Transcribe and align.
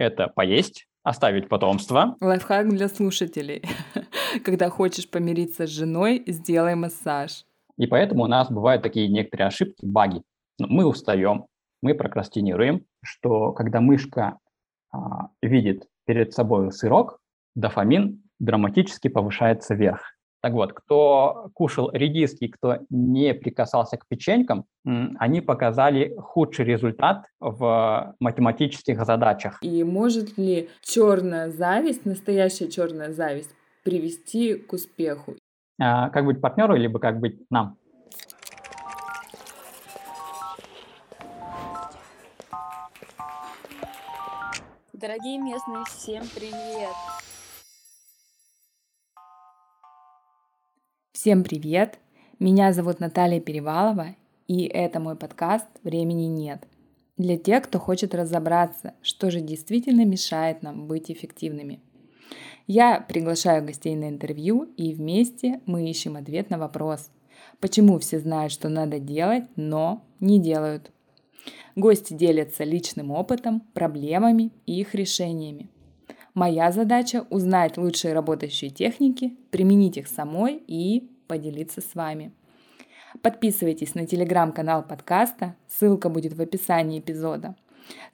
Это 0.00 0.28
поесть, 0.28 0.86
оставить 1.02 1.50
потомство. 1.50 2.16
Лайфхак 2.22 2.70
для 2.70 2.88
слушателей. 2.88 3.62
Когда 4.46 4.70
хочешь 4.70 5.10
помириться 5.10 5.66
с 5.66 5.68
женой, 5.68 6.24
сделай 6.26 6.74
массаж. 6.74 7.44
И 7.76 7.86
поэтому 7.86 8.24
у 8.24 8.26
нас 8.26 8.50
бывают 8.50 8.82
такие 8.82 9.08
некоторые 9.08 9.48
ошибки, 9.48 9.84
баги. 9.84 10.22
Ну, 10.58 10.68
мы 10.70 10.86
устаем, 10.86 11.44
мы 11.82 11.92
прокрастинируем, 11.92 12.86
что 13.04 13.52
когда 13.52 13.82
мышка 13.82 14.38
а, 14.90 15.28
видит 15.42 15.86
перед 16.06 16.32
собой 16.32 16.72
сырок, 16.72 17.18
дофамин 17.54 18.22
драматически 18.38 19.08
повышается 19.08 19.74
вверх. 19.74 20.14
Так 20.42 20.54
вот, 20.54 20.72
кто 20.72 21.50
кушал 21.52 21.90
редиски, 21.92 22.48
кто 22.48 22.78
не 22.88 23.34
прикасался 23.34 23.98
к 23.98 24.06
печенькам, 24.08 24.64
они 25.18 25.42
показали 25.42 26.14
худший 26.18 26.64
результат 26.64 27.26
в 27.40 28.14
математических 28.20 29.04
задачах. 29.04 29.58
И 29.62 29.84
может 29.84 30.38
ли 30.38 30.70
черная 30.80 31.50
зависть, 31.50 32.06
настоящая 32.06 32.68
черная 32.70 33.12
зависть, 33.12 33.50
привести 33.84 34.54
к 34.54 34.72
успеху? 34.72 35.36
А, 35.78 36.08
как 36.08 36.24
быть 36.24 36.40
партнеру, 36.40 36.74
либо 36.74 36.98
как 36.98 37.20
быть 37.20 37.40
нам? 37.50 37.76
Дорогие 44.94 45.38
местные, 45.38 45.84
всем 45.86 46.22
привет! 46.34 47.19
Всем 51.20 51.44
привет! 51.44 51.98
Меня 52.38 52.72
зовут 52.72 52.98
Наталья 52.98 53.40
Перевалова, 53.40 54.16
и 54.48 54.64
это 54.64 55.00
мой 55.00 55.16
подкаст 55.16 55.66
«Времени 55.82 56.24
нет». 56.24 56.66
Для 57.18 57.36
тех, 57.36 57.64
кто 57.64 57.78
хочет 57.78 58.14
разобраться, 58.14 58.94
что 59.02 59.30
же 59.30 59.42
действительно 59.42 60.06
мешает 60.06 60.62
нам 60.62 60.86
быть 60.86 61.10
эффективными. 61.10 61.80
Я 62.66 63.04
приглашаю 63.06 63.62
гостей 63.62 63.96
на 63.96 64.08
интервью, 64.08 64.72
и 64.78 64.94
вместе 64.94 65.60
мы 65.66 65.90
ищем 65.90 66.16
ответ 66.16 66.48
на 66.48 66.56
вопрос, 66.56 67.10
почему 67.60 67.98
все 67.98 68.18
знают, 68.18 68.50
что 68.50 68.70
надо 68.70 68.98
делать, 68.98 69.44
но 69.56 70.02
не 70.20 70.40
делают. 70.40 70.90
Гости 71.76 72.14
делятся 72.14 72.64
личным 72.64 73.10
опытом, 73.10 73.60
проблемами 73.74 74.52
и 74.64 74.80
их 74.80 74.94
решениями– 74.94 75.68
Моя 76.34 76.70
задача– 76.70 77.26
узнать 77.30 77.76
лучшие 77.76 78.14
работающие 78.14 78.70
техники, 78.70 79.36
применить 79.50 79.96
их 79.96 80.06
самой 80.06 80.62
и 80.66 81.09
поделиться 81.30 81.80
с 81.80 81.94
вами. 81.94 82.32
Подписывайтесь 83.22 83.94
на 83.94 84.04
телеграм-канал 84.04 84.82
подкаста, 84.82 85.54
ссылка 85.68 86.08
будет 86.08 86.32
в 86.32 86.42
описании 86.42 86.98
эпизода. 86.98 87.54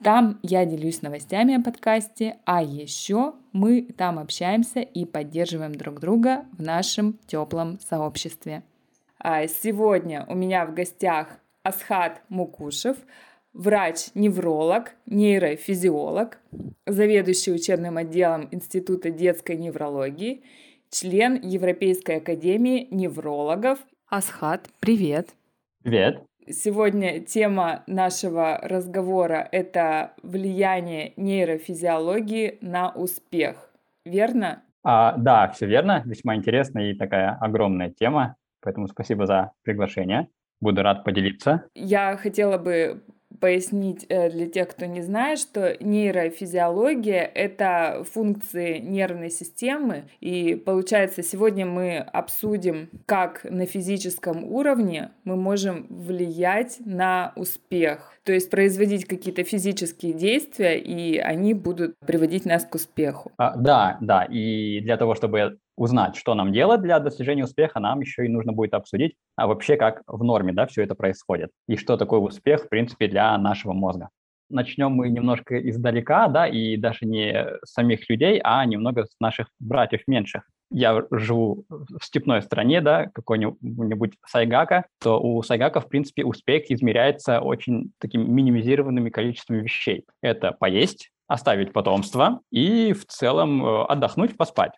Там 0.03 0.39
я 0.43 0.67
делюсь 0.67 1.01
новостями 1.01 1.55
о 1.55 1.63
подкасте, 1.63 2.37
а 2.45 2.63
еще 2.63 3.33
мы 3.53 3.89
там 3.97 4.19
общаемся 4.19 4.81
и 4.81 5.07
поддерживаем 5.07 5.75
друг 5.75 5.99
друга 5.99 6.45
в 6.53 6.61
нашем 6.63 7.19
теплом 7.27 7.79
сообществе. 7.81 8.63
А 9.19 9.47
сегодня 9.47 10.27
у 10.29 10.35
меня 10.35 10.67
в 10.67 10.75
гостях 10.75 11.39
Асхат 11.63 12.21
Мукушев– 12.29 12.99
врач-невролог, 13.57 14.93
нейрофизиолог, 15.07 16.39
заведующий 16.87 17.53
учебным 17.53 17.97
отделом 17.97 18.49
Института 18.51 19.11
детской 19.11 19.57
неврологии, 19.57 20.43
член 20.91 21.41
Европейской 21.43 22.17
академии 22.17 22.89
неврологов. 22.91 23.79
Асхат, 24.09 24.69
привет! 24.81 25.29
Привет! 25.83 26.23
Сегодня 26.49 27.21
тема 27.21 27.83
нашего 27.87 28.59
разговора– 28.63 29.49
это 29.53 30.13
влияние 30.23 31.13
нейрофизиологии 31.17 32.59
на 32.61 32.91
успех. 32.91 33.73
Верно? 34.05 34.63
А, 34.85 35.17
да, 35.17 35.49
все 35.49 35.67
верно. 35.67 36.03
Весьма 36.05 36.37
интересная 36.37 36.93
и 36.93 36.95
такая 36.95 37.37
огромная 37.41 37.91
тема. 37.91 38.37
Поэтому 38.61 38.87
спасибо 38.87 39.27
за 39.27 39.53
приглашение. 39.63 40.29
Буду 40.61 40.83
рад 40.83 41.03
поделиться. 41.03 41.65
Я 41.75 42.17
хотела 42.17 42.59
бы 42.59 43.03
пояснить 43.41 44.07
э, 44.09 44.31
для 44.31 44.49
тех, 44.49 44.69
кто 44.69 44.87
не 44.87 45.03
знает, 45.03 45.39
что 45.39 45.77
нейрофизиология— 45.81 47.23
это 47.35 48.05
функции 48.11 48.79
нервной 48.79 49.31
системы, 49.31 50.05
и 50.21 50.55
получается, 50.55 51.23
сегодня 51.23 51.67
мы 51.67 51.99
обсудим, 51.99 52.89
как 53.07 53.45
на 53.45 53.67
физическом 53.67 54.45
уровне 54.45 55.11
мы 55.25 55.37
можем 55.37 55.87
влиять 55.89 56.79
на 56.85 57.33
успех, 57.37 58.15
то 58.25 58.33
есть 58.33 58.51
производить 58.51 59.05
какие-то 59.05 59.45
физические 59.45 60.13
действия, 60.13 60.79
и 60.79 61.19
они 61.19 61.55
будут 61.55 61.95
приводить 62.07 62.45
нас 62.45 62.65
к 62.65 62.75
успеху. 62.75 63.33
А, 63.37 63.57
да, 63.57 63.99
да, 64.01 64.25
и 64.25 64.81
для 64.81 64.97
того, 64.97 65.15
чтобы 65.15 65.59
узнать, 65.77 66.17
что 66.17 66.35
нам 66.35 66.53
делать 66.53 66.83
для 66.83 66.99
достижения 66.99 67.45
успеха, 67.45 67.81
нам 67.81 68.01
еще 68.01 68.25
и 68.25 68.29
нужно 68.29 68.53
будет 68.53 68.75
обсудить, 68.75 69.15
а 69.37 69.47
вообще 69.47 69.77
как 69.77 70.03
в 70.07 70.25
норме 70.25 70.53
да, 70.53 70.67
все 70.67 70.83
это 70.83 70.95
происходит, 70.95 71.51
и 71.69 71.77
что 71.77 71.97
такое 71.97 72.21
успех, 72.21 72.65
в 72.65 72.69
принципе, 72.69 73.09
для 73.09 73.37
нашего 73.39 73.73
мозга. 73.73 74.09
Начнем 74.49 74.93
мы 74.93 75.09
немножко 75.09 75.59
издалека, 75.69 76.29
да, 76.29 76.47
и 76.47 76.77
даже 76.77 77.05
не 77.05 77.47
самих 77.65 78.09
людей, 78.09 78.41
а 78.43 78.65
немного 78.65 79.05
с 79.05 79.17
наших 79.19 79.49
братьев 79.59 80.03
меньших. 80.07 80.43
Я 80.71 81.05
живу 81.11 81.65
в 81.69 82.03
степной 82.03 82.43
стране, 82.43 82.81
да, 82.81 83.07
какой-нибудь 83.13 84.15
Сайгака, 84.27 84.87
то 85.01 85.21
у 85.21 85.43
Сайгака, 85.43 85.81
в 85.81 85.89
принципе, 85.89 86.25
успех 86.25 86.71
измеряется 86.71 87.41
очень 87.41 87.93
таким 87.99 88.33
минимизированными 88.33 89.11
количествами 89.11 89.63
вещей. 89.63 90.05
Это 90.23 90.53
поесть, 90.53 91.11
оставить 91.29 91.73
потомство 91.73 92.41
и 92.51 92.93
в 92.93 93.05
целом 93.07 93.65
э, 93.65 93.85
отдохнуть, 93.85 94.37
поспать. 94.37 94.73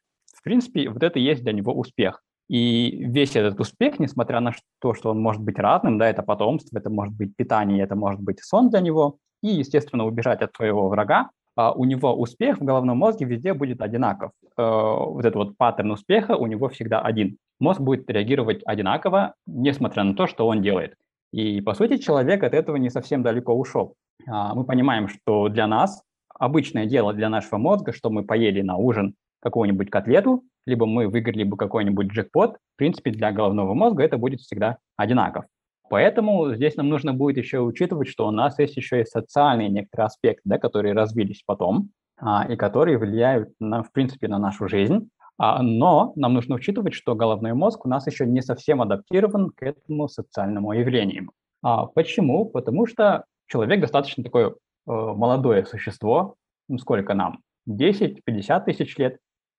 Принципе, 0.48 0.88
вот 0.88 1.02
это 1.02 1.18
и 1.18 1.22
есть 1.22 1.42
для 1.42 1.52
него 1.52 1.74
успех. 1.74 2.22
И 2.48 3.04
весь 3.04 3.36
этот 3.36 3.60
успех, 3.60 3.98
несмотря 3.98 4.40
на 4.40 4.54
то, 4.80 4.94
что 4.94 5.10
он 5.10 5.20
может 5.20 5.42
быть 5.42 5.58
разным, 5.58 5.98
да, 5.98 6.08
это 6.08 6.22
потомство, 6.22 6.78
это 6.78 6.88
может 6.88 7.14
быть 7.14 7.36
питание, 7.36 7.84
это 7.84 7.94
может 7.94 8.22
быть 8.22 8.40
сон 8.40 8.70
для 8.70 8.80
него, 8.80 9.18
и, 9.42 9.48
естественно, 9.48 10.06
убежать 10.06 10.40
от 10.40 10.56
своего 10.56 10.88
врага, 10.88 11.28
а 11.54 11.72
у 11.72 11.84
него 11.84 12.18
успех 12.18 12.60
в 12.60 12.64
головном 12.64 12.96
мозге 12.96 13.26
везде 13.26 13.52
будет 13.52 13.82
одинаков. 13.82 14.30
Э, 14.56 14.62
вот 14.62 15.26
этот 15.26 15.34
вот 15.34 15.58
паттерн 15.58 15.90
успеха 15.90 16.34
у 16.34 16.46
него 16.46 16.70
всегда 16.70 17.02
один. 17.02 17.36
Мозг 17.60 17.82
будет 17.82 18.08
реагировать 18.10 18.62
одинаково, 18.64 19.34
несмотря 19.46 20.02
на 20.02 20.14
то, 20.14 20.26
что 20.26 20.46
он 20.46 20.62
делает. 20.62 20.94
И, 21.30 21.60
по 21.60 21.74
сути, 21.74 21.98
человек 21.98 22.42
от 22.42 22.54
этого 22.54 22.76
не 22.76 22.88
совсем 22.88 23.22
далеко 23.22 23.52
ушел. 23.52 23.96
А, 24.26 24.54
мы 24.54 24.64
понимаем, 24.64 25.08
что 25.08 25.50
для 25.50 25.66
нас 25.66 26.02
обычное 26.38 26.86
дело 26.86 27.12
для 27.12 27.28
нашего 27.28 27.58
мозга, 27.58 27.92
что 27.92 28.08
мы 28.08 28.24
поели 28.24 28.62
на 28.62 28.78
ужин 28.78 29.14
какую-нибудь 29.40 29.90
котлету, 29.90 30.42
либо 30.66 30.86
мы 30.86 31.08
выиграли 31.08 31.44
бы 31.44 31.56
какой-нибудь 31.56 32.08
джекпот, 32.08 32.56
в 32.56 32.76
принципе, 32.76 33.10
для 33.10 33.32
головного 33.32 33.74
мозга 33.74 34.02
это 34.02 34.18
будет 34.18 34.40
всегда 34.40 34.78
одинаков. 34.96 35.44
Поэтому 35.90 36.54
здесь 36.54 36.76
нам 36.76 36.88
нужно 36.88 37.14
будет 37.14 37.38
еще 37.38 37.60
учитывать, 37.60 38.08
что 38.08 38.26
у 38.26 38.30
нас 38.30 38.58
есть 38.58 38.76
еще 38.76 39.00
и 39.00 39.04
социальные 39.04 39.70
некоторые 39.70 40.06
аспекты, 40.06 40.42
да, 40.44 40.58
которые 40.58 40.94
развились 40.94 41.42
потом 41.46 41.90
а, 42.20 42.46
и 42.48 42.56
которые 42.56 42.98
влияют, 42.98 43.50
на, 43.58 43.82
в 43.82 43.90
принципе, 43.92 44.28
на 44.28 44.38
нашу 44.38 44.68
жизнь. 44.68 45.08
А, 45.38 45.62
но 45.62 46.12
нам 46.16 46.34
нужно 46.34 46.56
учитывать, 46.56 46.94
что 46.94 47.14
головной 47.14 47.54
мозг 47.54 47.86
у 47.86 47.88
нас 47.88 48.06
еще 48.06 48.26
не 48.26 48.42
совсем 48.42 48.82
адаптирован 48.82 49.50
к 49.50 49.62
этому 49.62 50.08
социальному 50.08 50.72
явлению. 50.72 51.30
А, 51.62 51.86
почему? 51.86 52.44
Потому 52.44 52.86
что 52.86 53.24
человек 53.46 53.80
достаточно 53.80 54.22
такое 54.22 54.50
э, 54.50 54.52
молодое 54.86 55.64
существо, 55.64 56.34
ну, 56.68 56.78
сколько 56.78 57.14
нам? 57.14 57.40
10-50 57.68 58.64
тысяч 58.64 58.96
лет. 58.98 59.18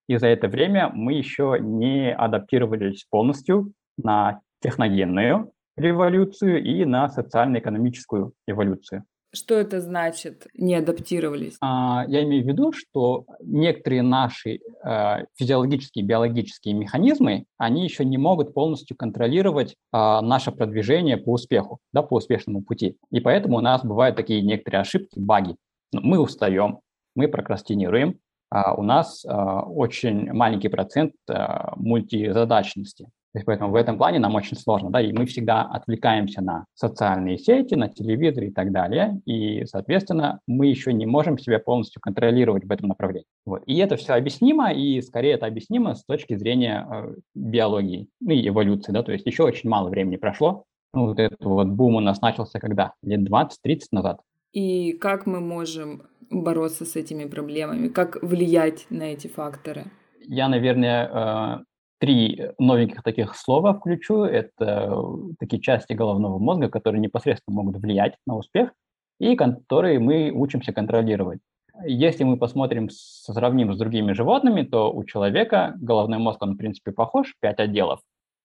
И 0.10 0.18
за 0.18 0.26
это 0.26 0.48
время 0.48 0.90
мы 0.92 1.14
еще 1.14 1.58
не 1.62 2.12
адаптировались 2.12 3.06
полностью 3.12 3.74
на 3.96 4.42
техногенную 4.60 5.52
революцию 5.78 6.64
и 6.64 6.84
на 6.84 7.10
социально-экономическую 7.10 8.34
эволюцию. 8.48 9.04
Что 9.32 9.54
это 9.54 9.80
значит, 9.82 10.48
не 10.56 10.74
адаптировались? 10.74 11.58
А, 11.62 12.06
я 12.08 12.24
имею 12.24 12.44
в 12.44 12.48
виду, 12.48 12.72
что 12.72 13.26
некоторые 13.44 14.02
наши 14.02 14.62
э, 14.84 15.26
физиологические, 15.36 16.04
биологические 16.04 16.74
механизмы, 16.74 17.46
они 17.60 17.84
еще 17.84 18.04
не 18.04 18.18
могут 18.18 18.56
полностью 18.56 18.98
контролировать 18.98 19.74
э, 19.74 19.76
наше 19.94 20.52
продвижение 20.52 21.18
по 21.18 21.34
успеху, 21.34 21.78
да, 21.94 22.02
по 22.02 22.16
успешному 22.16 22.64
пути. 22.64 22.98
И 23.12 23.20
поэтому 23.20 23.58
у 23.58 23.62
нас 23.62 23.86
бывают 23.86 24.16
такие 24.16 24.42
некоторые 24.42 24.82
ошибки, 24.82 25.20
баги. 25.20 25.56
Ну, 25.92 26.02
мы 26.02 26.18
устаем, 26.18 26.80
мы 27.16 27.28
прокрастинируем, 27.28 28.18
а 28.50 28.74
у 28.74 28.84
нас 28.84 29.26
а, 29.26 29.62
очень 29.62 30.32
маленький 30.32 30.70
процент 30.70 31.14
а, 31.30 31.74
мультизадачности. 31.76 33.10
То 33.32 33.38
есть 33.38 33.46
поэтому 33.46 33.72
в 33.72 33.76
этом 33.76 34.00
плане 34.00 34.18
нам 34.18 34.34
очень 34.34 34.58
сложно, 34.58 34.90
да, 34.90 35.02
и 35.02 35.14
мы 35.14 35.28
всегда 35.28 35.62
отвлекаемся 35.62 36.42
на 36.42 36.66
социальные 36.74 37.38
сети, 37.38 37.76
на 37.76 37.88
телевизор 37.88 38.44
и 38.46 38.50
так 38.52 38.72
далее, 38.72 39.22
и, 39.26 39.66
соответственно, 39.66 40.40
мы 40.48 40.66
еще 40.66 40.94
не 40.94 41.06
можем 41.06 41.38
себя 41.38 41.60
полностью 41.60 42.02
контролировать 42.02 42.66
в 42.66 42.72
этом 42.72 42.90
направлении. 42.90 43.28
Вот. 43.46 43.62
И 43.68 43.78
это 43.78 43.98
все 43.98 44.14
объяснимо, 44.14 44.74
и 44.74 45.00
скорее 45.04 45.34
это 45.34 45.46
объяснимо 45.46 45.94
с 45.94 46.04
точки 46.04 46.36
зрения 46.38 46.88
э, 46.92 47.16
биологии 47.36 48.08
ну, 48.20 48.32
и 48.32 48.48
эволюции, 48.48 48.92
да, 48.92 49.04
то 49.04 49.12
есть 49.12 49.28
еще 49.28 49.44
очень 49.44 49.70
мало 49.70 49.90
времени 49.90 50.18
прошло. 50.18 50.64
Ну, 50.96 51.06
вот 51.06 51.20
этот 51.20 51.46
вот 51.46 51.68
бум 51.68 51.96
у 51.96 52.00
нас 52.00 52.22
начался 52.22 52.60
когда? 52.60 52.94
Лет 53.04 53.30
20-30 53.30 53.80
назад. 53.92 54.22
И 54.52 54.94
как 54.94 55.26
мы 55.26 55.40
можем 55.40 56.04
бороться 56.30 56.86
с 56.86 56.96
этими 56.96 57.26
проблемами? 57.26 57.88
Как 57.88 58.22
влиять 58.22 58.88
на 58.90 59.04
эти 59.04 59.28
факторы? 59.28 59.86
Я, 60.20 60.48
наверное, 60.48 61.08
э, 61.08 61.64
три 62.00 62.52
новеньких 62.58 63.04
таких 63.04 63.36
слова 63.36 63.74
включу. 63.74 64.24
Это 64.24 64.96
такие 65.40 65.62
части 65.62 65.94
головного 65.94 66.40
мозга, 66.40 66.70
которые 66.70 67.02
непосредственно 67.02 67.56
могут 67.56 67.78
влиять 67.78 68.16
на 68.26 68.38
успех 68.38 68.72
и 69.20 69.36
которые 69.36 70.00
мы 70.00 70.32
учимся 70.32 70.74
контролировать. 70.74 71.40
Если 71.86 72.24
мы 72.24 72.38
посмотрим, 72.38 72.90
сравним 72.90 73.74
с 73.74 73.78
другими 73.78 74.14
животными, 74.14 74.64
то 74.64 74.92
у 74.92 75.04
человека 75.04 75.76
головной 75.80 76.18
мозг, 76.18 76.42
он, 76.42 76.54
в 76.54 76.58
принципе, 76.58 76.92
похож, 76.92 77.36
пять 77.40 77.60
отделов, 77.60 78.02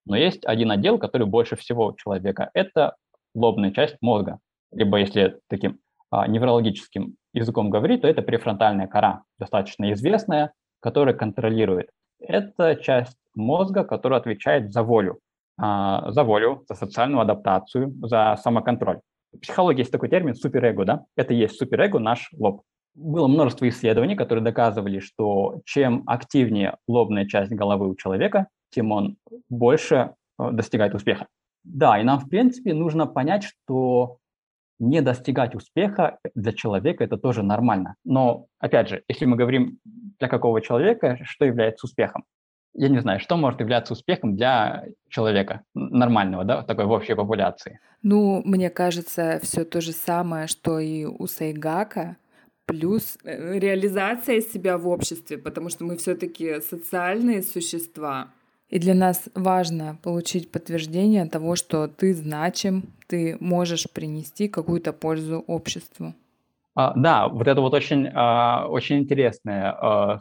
но 0.07 0.17
есть 0.17 0.45
один 0.45 0.71
отдел, 0.71 0.99
который 0.99 1.27
больше 1.27 1.57
всего 1.57 1.87
у 1.87 1.97
человека. 1.97 2.51
Это 2.55 2.95
лобная 3.35 3.73
часть 3.73 3.97
мозга. 4.01 4.39
Либо, 4.73 4.99
если 4.99 5.39
таким 5.49 5.79
неврологическим 6.29 7.17
языком 7.33 7.71
говорить, 7.71 8.03
то 8.03 8.09
это 8.09 8.23
префронтальная 8.23 8.87
кора, 8.87 9.23
достаточно 9.39 9.93
известная, 9.93 10.53
которая 10.81 11.15
контролирует. 11.15 11.91
Это 12.21 12.77
часть 12.77 13.19
мозга, 13.35 13.85
которая 13.85 14.21
отвечает 14.21 14.73
за 14.73 14.83
волю, 14.83 15.19
а, 15.59 16.11
за 16.11 16.25
волю, 16.25 16.65
за 16.69 16.75
социальную 16.75 17.21
адаптацию, 17.21 17.93
за 18.03 18.37
самоконтроль. 18.43 19.01
В 19.33 19.41
психологии 19.41 19.81
есть 19.81 19.93
такой 19.93 20.09
термин 20.09 20.35
суперэго, 20.35 20.85
да? 20.85 21.05
Это 21.17 21.35
есть 21.35 21.59
суперэго, 21.59 21.99
наш 21.99 22.31
лоб. 22.33 22.63
Было 22.95 23.27
множество 23.27 23.69
исследований, 23.69 24.15
которые 24.15 24.45
доказывали, 24.45 25.01
что 25.01 25.61
чем 25.65 26.05
активнее 26.07 26.77
лобная 26.87 27.27
часть 27.27 27.51
головы 27.51 27.89
у 27.89 27.97
человека, 27.97 28.47
тем 28.71 28.93
он 28.93 29.17
больше 29.49 30.15
э, 30.39 30.51
достигает 30.53 30.95
успеха. 30.95 31.27
Да, 31.65 31.99
и 31.99 32.05
нам, 32.05 32.21
в 32.21 32.29
принципе, 32.29 32.75
нужно 32.75 33.07
понять, 33.07 33.43
что 33.43 34.19
не 34.79 35.03
достигать 35.03 35.55
успеха 35.55 36.19
для 36.35 36.53
человека 36.53 37.05
это 37.05 37.17
тоже 37.17 37.43
нормально. 37.43 37.95
Но, 38.05 38.47
опять 38.59 38.89
же, 38.89 39.03
если 39.09 39.25
мы 39.25 39.37
говорим 39.37 39.79
для 40.19 40.29
какого 40.29 40.61
человека, 40.61 41.19
что 41.25 41.45
является 41.45 41.87
успехом? 41.87 42.25
Я 42.77 42.89
не 42.89 42.99
знаю, 42.99 43.21
что 43.21 43.37
может 43.37 43.61
являться 43.61 43.93
успехом 43.93 44.35
для 44.35 44.87
человека 45.09 45.63
нормального, 45.75 46.45
да, 46.45 46.63
такой 46.63 46.87
в 46.87 46.91
общей 46.91 47.15
популяции? 47.15 47.79
Ну, 48.03 48.43
мне 48.45 48.69
кажется, 48.69 49.39
все 49.43 49.65
то 49.65 49.81
же 49.81 49.93
самое, 49.93 50.49
что 50.49 50.81
и 50.81 51.05
у 51.05 51.27
Сайгака, 51.29 52.17
плюс 52.67 53.17
э, 53.25 53.59
реализация 53.59 54.41
себя 54.41 54.77
в 54.77 54.89
обществе, 54.89 55.39
потому 55.39 55.69
что 55.69 55.85
мы 55.85 55.97
все-таки 55.97 56.61
социальные 56.61 57.43
существа. 57.43 58.33
И 58.69 58.79
для 58.79 58.95
нас 58.95 59.29
важно 59.35 59.99
получить 60.03 60.51
подтверждение 60.51 61.27
того, 61.27 61.55
что 61.55 61.87
ты 61.87 62.15
значим, 62.15 62.85
ты 63.07 63.37
можешь 63.41 63.87
принести 63.91 64.49
какую-то 64.49 64.93
пользу 64.93 65.45
обществу. 65.47 66.15
А, 66.75 66.93
да, 66.97 67.29
вот 67.29 67.47
это 67.47 67.61
вот 67.61 67.75
очень, 67.75 68.09
а, 68.13 68.67
очень 68.69 68.99
интересная 68.99 69.71
а, 69.71 70.21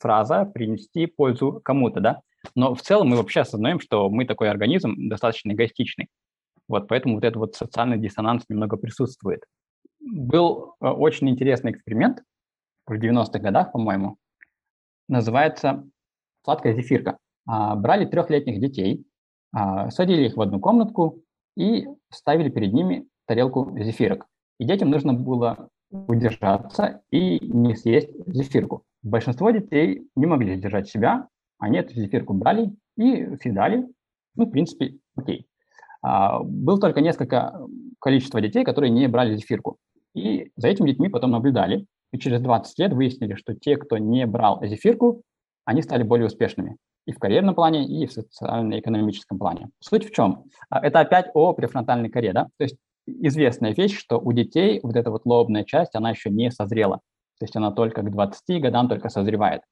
фраза 0.00 0.44
«принести 0.44 1.06
пользу 1.06 1.60
кому-то», 1.64 2.00
да? 2.00 2.20
Но 2.56 2.74
в 2.74 2.82
целом 2.82 3.08
мы 3.08 3.16
вообще 3.16 3.40
осознаем, 3.40 3.78
что 3.78 4.10
мы 4.10 4.24
такой 4.24 4.50
организм 4.50 5.08
достаточно 5.08 5.52
эгоистичный. 5.52 6.08
Вот 6.68 6.88
поэтому 6.88 7.16
вот 7.16 7.24
этот 7.24 7.36
вот 7.36 7.54
социальный 7.54 7.98
диссонанс 7.98 8.44
немного 8.48 8.76
присутствует. 8.76 9.44
Был 10.00 10.74
а, 10.80 10.92
очень 10.92 11.28
интересный 11.28 11.70
эксперимент 11.70 12.22
в 12.86 12.94
90-х 12.94 13.38
годах, 13.38 13.72
по-моему. 13.72 14.16
Называется 15.08 15.84
«Сладкая 16.44 16.74
зефирка». 16.74 17.18
А, 17.46 17.74
брали 17.74 18.04
трехлетних 18.04 18.60
детей, 18.60 19.04
а, 19.52 19.90
садили 19.90 20.26
их 20.26 20.36
в 20.36 20.40
одну 20.40 20.60
комнатку 20.60 21.22
и 21.56 21.86
ставили 22.10 22.48
перед 22.48 22.72
ними 22.72 23.06
тарелку 23.26 23.76
зефирок. 23.78 24.26
И 24.58 24.64
детям 24.64 24.90
нужно 24.90 25.12
было 25.12 25.68
удержаться 25.90 27.02
и 27.10 27.40
не 27.40 27.74
съесть 27.76 28.10
зефирку. 28.26 28.84
Большинство 29.02 29.50
детей 29.50 30.08
не 30.14 30.26
могли 30.26 30.56
сдержать 30.56 30.88
себя, 30.88 31.28
они 31.58 31.78
эту 31.78 31.94
зефирку 31.94 32.32
брали 32.32 32.74
и 32.96 33.36
съедали. 33.36 33.86
Ну, 34.36 34.46
в 34.46 34.50
принципе, 34.50 34.98
окей. 35.16 35.46
А, 36.00 36.40
было 36.42 36.78
только 36.80 37.00
несколько 37.00 37.60
количества 38.00 38.40
детей, 38.40 38.64
которые 38.64 38.90
не 38.90 39.08
брали 39.08 39.36
зефирку. 39.36 39.78
И 40.14 40.50
за 40.56 40.68
этими 40.68 40.90
детьми 40.90 41.08
потом 41.08 41.30
наблюдали. 41.32 41.86
И 42.12 42.18
через 42.18 42.40
20 42.40 42.78
лет 42.78 42.92
выяснили, 42.92 43.34
что 43.34 43.54
те, 43.54 43.76
кто 43.76 43.98
не 43.98 44.26
брал 44.26 44.62
зефирку, 44.64 45.22
они 45.64 45.82
стали 45.82 46.02
более 46.02 46.26
успешными 46.26 46.76
и 47.06 47.12
в 47.12 47.18
карьерном 47.18 47.54
плане, 47.54 47.86
и 47.86 48.06
в 48.06 48.12
социально-экономическом 48.12 49.38
плане. 49.38 49.70
Суть 49.80 50.08
в 50.08 50.12
чем? 50.12 50.44
А, 50.70 50.84
это 50.84 51.00
опять 51.00 51.30
о 51.34 51.52
префронтальной 51.52 52.10
коре, 52.10 52.32
да? 52.32 52.44
То 52.58 52.64
есть 52.64 52.76
известная 53.06 53.74
вещь, 53.74 53.98
что 53.98 54.18
у 54.18 54.32
детей 54.32 54.80
вот 54.82 54.96
эта 54.96 55.10
вот 55.10 55.22
лобная 55.24 55.64
часть, 55.64 55.94
она 55.94 56.10
еще 56.10 56.30
не 56.30 56.50
созрела. 56.50 57.00
То 57.38 57.44
есть 57.44 57.56
она 57.56 57.72
только 57.72 58.02
к 58.02 58.10
20 58.10 58.62
годам 58.62 58.88
только 58.88 59.08
созревает, 59.08 59.62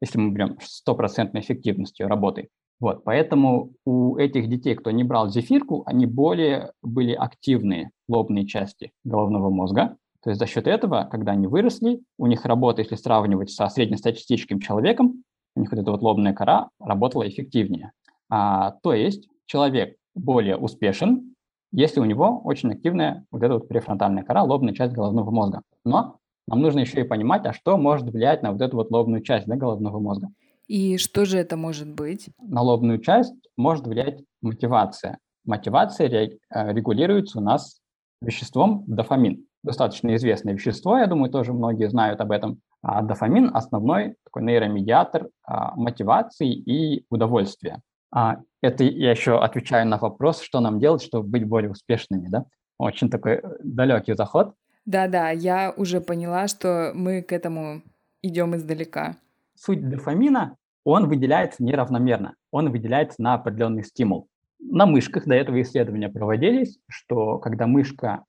если 0.00 0.18
мы 0.18 0.32
берем 0.32 0.56
стопроцентной 0.62 1.42
эффективностью 1.42 2.08
работы. 2.08 2.48
Вот, 2.80 3.04
поэтому 3.04 3.74
у 3.84 4.16
этих 4.16 4.48
детей, 4.48 4.74
кто 4.74 4.90
не 4.90 5.04
брал 5.04 5.28
зефирку, 5.28 5.82
они 5.84 6.06
более 6.06 6.72
были 6.82 7.12
активные 7.12 7.90
лобные 8.08 8.46
части 8.46 8.92
головного 9.04 9.50
мозга. 9.50 9.98
То 10.22 10.30
есть 10.30 10.40
за 10.40 10.46
счет 10.46 10.66
этого, 10.66 11.06
когда 11.10 11.32
они 11.32 11.46
выросли, 11.46 12.00
у 12.18 12.26
них 12.26 12.46
работа, 12.46 12.80
если 12.80 12.94
сравнивать 12.94 13.50
со 13.50 13.68
среднестатистическим 13.68 14.60
человеком, 14.60 15.24
у 15.56 15.60
них 15.60 15.70
вот 15.70 15.80
эта 15.80 15.90
вот 15.90 16.02
лобная 16.02 16.32
кора 16.32 16.70
работала 16.78 17.28
эффективнее. 17.28 17.92
А, 18.28 18.72
то 18.82 18.92
есть 18.92 19.28
человек 19.46 19.96
более 20.14 20.56
успешен, 20.56 21.34
если 21.72 22.00
у 22.00 22.04
него 22.04 22.40
очень 22.44 22.72
активная 22.72 23.24
вот 23.30 23.42
эта 23.42 23.54
вот 23.54 23.68
префронтальная 23.68 24.22
кора, 24.22 24.42
лобная 24.42 24.74
часть 24.74 24.92
головного 24.92 25.30
мозга. 25.30 25.62
Но 25.84 26.16
нам 26.46 26.60
нужно 26.60 26.80
еще 26.80 27.00
и 27.00 27.04
понимать, 27.04 27.46
а 27.46 27.52
что 27.52 27.76
может 27.76 28.08
влиять 28.10 28.42
на 28.42 28.52
вот 28.52 28.60
эту 28.60 28.76
вот 28.76 28.90
лобную 28.90 29.22
часть 29.22 29.46
да, 29.46 29.56
головного 29.56 30.00
мозга. 30.00 30.28
И 30.66 30.98
что 30.98 31.24
же 31.24 31.38
это 31.38 31.56
может 31.56 31.92
быть? 31.94 32.28
На 32.40 32.62
лобную 32.62 32.98
часть 33.00 33.34
может 33.56 33.86
влиять 33.86 34.22
мотивация. 34.40 35.18
Мотивация 35.44 36.08
э, 36.08 36.28
регулируется 36.72 37.38
у 37.38 37.42
нас 37.42 37.80
веществом 38.20 38.84
дофамин. 38.86 39.46
Достаточно 39.62 40.14
известное 40.16 40.54
вещество, 40.54 40.98
я 40.98 41.06
думаю, 41.06 41.30
тоже 41.30 41.52
многие 41.52 41.88
знают 41.88 42.20
об 42.20 42.30
этом. 42.30 42.60
А 42.82 43.02
дофамин– 43.02 43.50
основной 43.54 44.16
такой 44.24 44.42
нейромедиатор 44.42 45.28
а, 45.44 45.74
мотивации 45.76 46.52
и 46.52 47.04
удовольствия. 47.10 47.80
А, 48.10 48.38
это 48.62 48.84
я 48.84 49.10
еще 49.10 49.38
отвечаю 49.38 49.86
на 49.86 49.98
вопрос, 49.98 50.40
что 50.40 50.60
нам 50.60 50.80
делать, 50.80 51.02
чтобы 51.02 51.28
быть 51.28 51.44
более 51.44 51.70
успешными, 51.70 52.28
да? 52.28 52.46
Очень 52.78 53.10
такой 53.10 53.34
э, 53.34 53.42
далекий 53.62 54.14
заход. 54.14 54.54
Да-да, 54.86 55.30
я 55.30 55.74
уже 55.76 56.00
поняла, 56.00 56.48
что 56.48 56.92
мы 56.94 57.20
к 57.22 57.32
этому 57.32 57.82
идем 58.22 58.56
издалека. 58.56 59.16
Суть 59.54 59.86
дофамина, 59.86 60.56
он 60.84 61.06
выделяется 61.06 61.62
неравномерно, 61.62 62.34
он 62.50 62.70
выделяется 62.70 63.22
на 63.22 63.34
определенный 63.34 63.84
стимул. 63.84 64.28
На 64.58 64.86
мышках 64.86 65.26
до 65.26 65.34
этого 65.34 65.60
исследования 65.60 66.08
проводились, 66.08 66.78
что 66.88 67.38
когда 67.38 67.66
мышка 67.66 68.24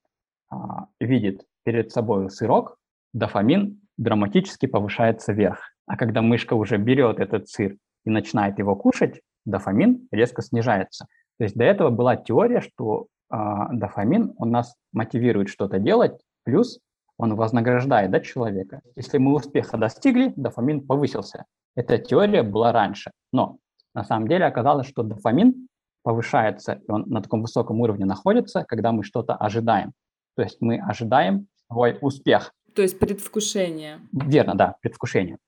а, 0.50 0.86
видит 1.00 1.46
перед 1.64 1.90
собой 1.90 2.30
сырок, 2.30 2.76
дофамин 3.14 3.81
драматически 4.02 4.66
повышается 4.66 5.32
вверх. 5.32 5.72
А 5.86 5.96
когда 5.96 6.22
мышка 6.22 6.54
уже 6.54 6.76
берет 6.76 7.18
этот 7.18 7.48
сыр 7.48 7.76
и 8.04 8.10
начинает 8.10 8.58
его 8.58 8.76
кушать, 8.76 9.20
дофамин 9.44 10.08
резко 10.10 10.42
снижается. 10.42 11.06
То 11.38 11.44
есть 11.44 11.56
до 11.56 11.64
этого 11.64 11.90
была 11.90 12.16
теория, 12.16 12.60
что 12.60 13.06
э, 13.32 13.36
дофамин 13.72 14.34
у 14.36 14.44
нас 14.44 14.74
мотивирует 14.92 15.48
что-то 15.48 15.78
делать, 15.78 16.20
плюс 16.44 16.78
он 17.16 17.34
вознаграждает 17.34 18.10
да, 18.10 18.20
человека. 18.20 18.80
Если 18.96 19.18
мы 19.18 19.34
успеха 19.34 19.76
достигли, 19.76 20.32
дофамин 20.36 20.86
повысился. 20.86 21.44
Эта 21.76 21.98
теория 21.98 22.42
была 22.42 22.72
раньше. 22.72 23.12
Но 23.32 23.58
на 23.94 24.04
самом 24.04 24.28
деле 24.28 24.44
оказалось, 24.46 24.86
что 24.86 25.02
дофамин 25.02 25.68
повышается, 26.02 26.80
и 26.86 26.90
он 26.90 27.04
на 27.06 27.22
таком 27.22 27.42
высоком 27.42 27.80
уровне 27.80 28.04
находится, 28.04 28.64
когда 28.66 28.92
мы 28.92 29.04
что-то 29.04 29.34
ожидаем. 29.36 29.92
То 30.36 30.42
есть 30.42 30.58
мы 30.60 30.78
ожидаем 30.78 31.46
свой 31.70 31.98
успех. 32.00 32.52
То 32.74 32.82
есть 32.82 32.98
предвкушение. 32.98 34.00
Верно, 34.12 34.54
да, 34.54 34.76
предвкушение. 34.80 35.38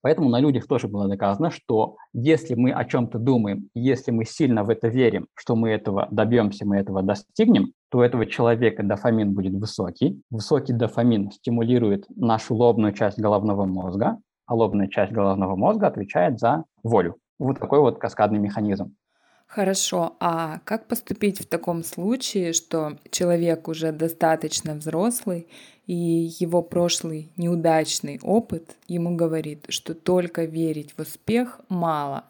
Поэтому 0.00 0.28
на 0.28 0.40
людях 0.40 0.66
тоже 0.66 0.88
было 0.88 1.08
доказано, 1.08 1.50
что 1.50 1.96
если 2.12 2.54
мы 2.54 2.72
о 2.72 2.84
чем-то 2.84 3.18
думаем, 3.18 3.68
если 3.74 4.10
мы 4.10 4.24
сильно 4.24 4.64
в 4.64 4.70
это 4.70 4.88
верим, 4.88 5.26
что 5.34 5.56
мы 5.56 5.70
этого 5.70 6.08
добьемся, 6.10 6.66
мы 6.66 6.76
этого 6.76 7.02
достигнем, 7.02 7.72
то 7.90 7.98
у 7.98 8.00
этого 8.00 8.26
человека 8.26 8.82
дофамин 8.82 9.34
будет 9.34 9.52
высокий. 9.54 10.22
Высокий 10.30 10.72
дофамин 10.72 11.30
стимулирует 11.32 12.06
нашу 12.16 12.54
лобную 12.54 12.92
часть 12.92 13.18
головного 13.18 13.66
мозга, 13.66 14.18
а 14.46 14.54
лобная 14.54 14.88
часть 14.88 15.12
головного 15.12 15.56
мозга 15.56 15.88
отвечает 15.88 16.38
за 16.38 16.64
волю. 16.82 17.16
Вот 17.38 17.58
такой 17.58 17.80
вот 17.80 17.98
каскадный 17.98 18.38
механизм. 18.38 18.94
Хорошо, 19.46 20.16
а 20.18 20.60
как 20.64 20.88
поступить 20.88 21.40
в 21.40 21.46
таком 21.46 21.84
случае, 21.84 22.52
что 22.52 22.98
человек 23.10 23.68
уже 23.68 23.92
достаточно 23.92 24.74
взрослый, 24.74 25.46
и 25.86 25.94
его 25.94 26.62
прошлый 26.62 27.30
неудачный 27.36 28.18
опыт 28.22 28.76
ему 28.88 29.14
говорит, 29.14 29.66
что 29.68 29.94
только 29.94 30.44
верить 30.44 30.94
в 30.96 31.02
успех 31.02 31.60
мало. 31.68 32.24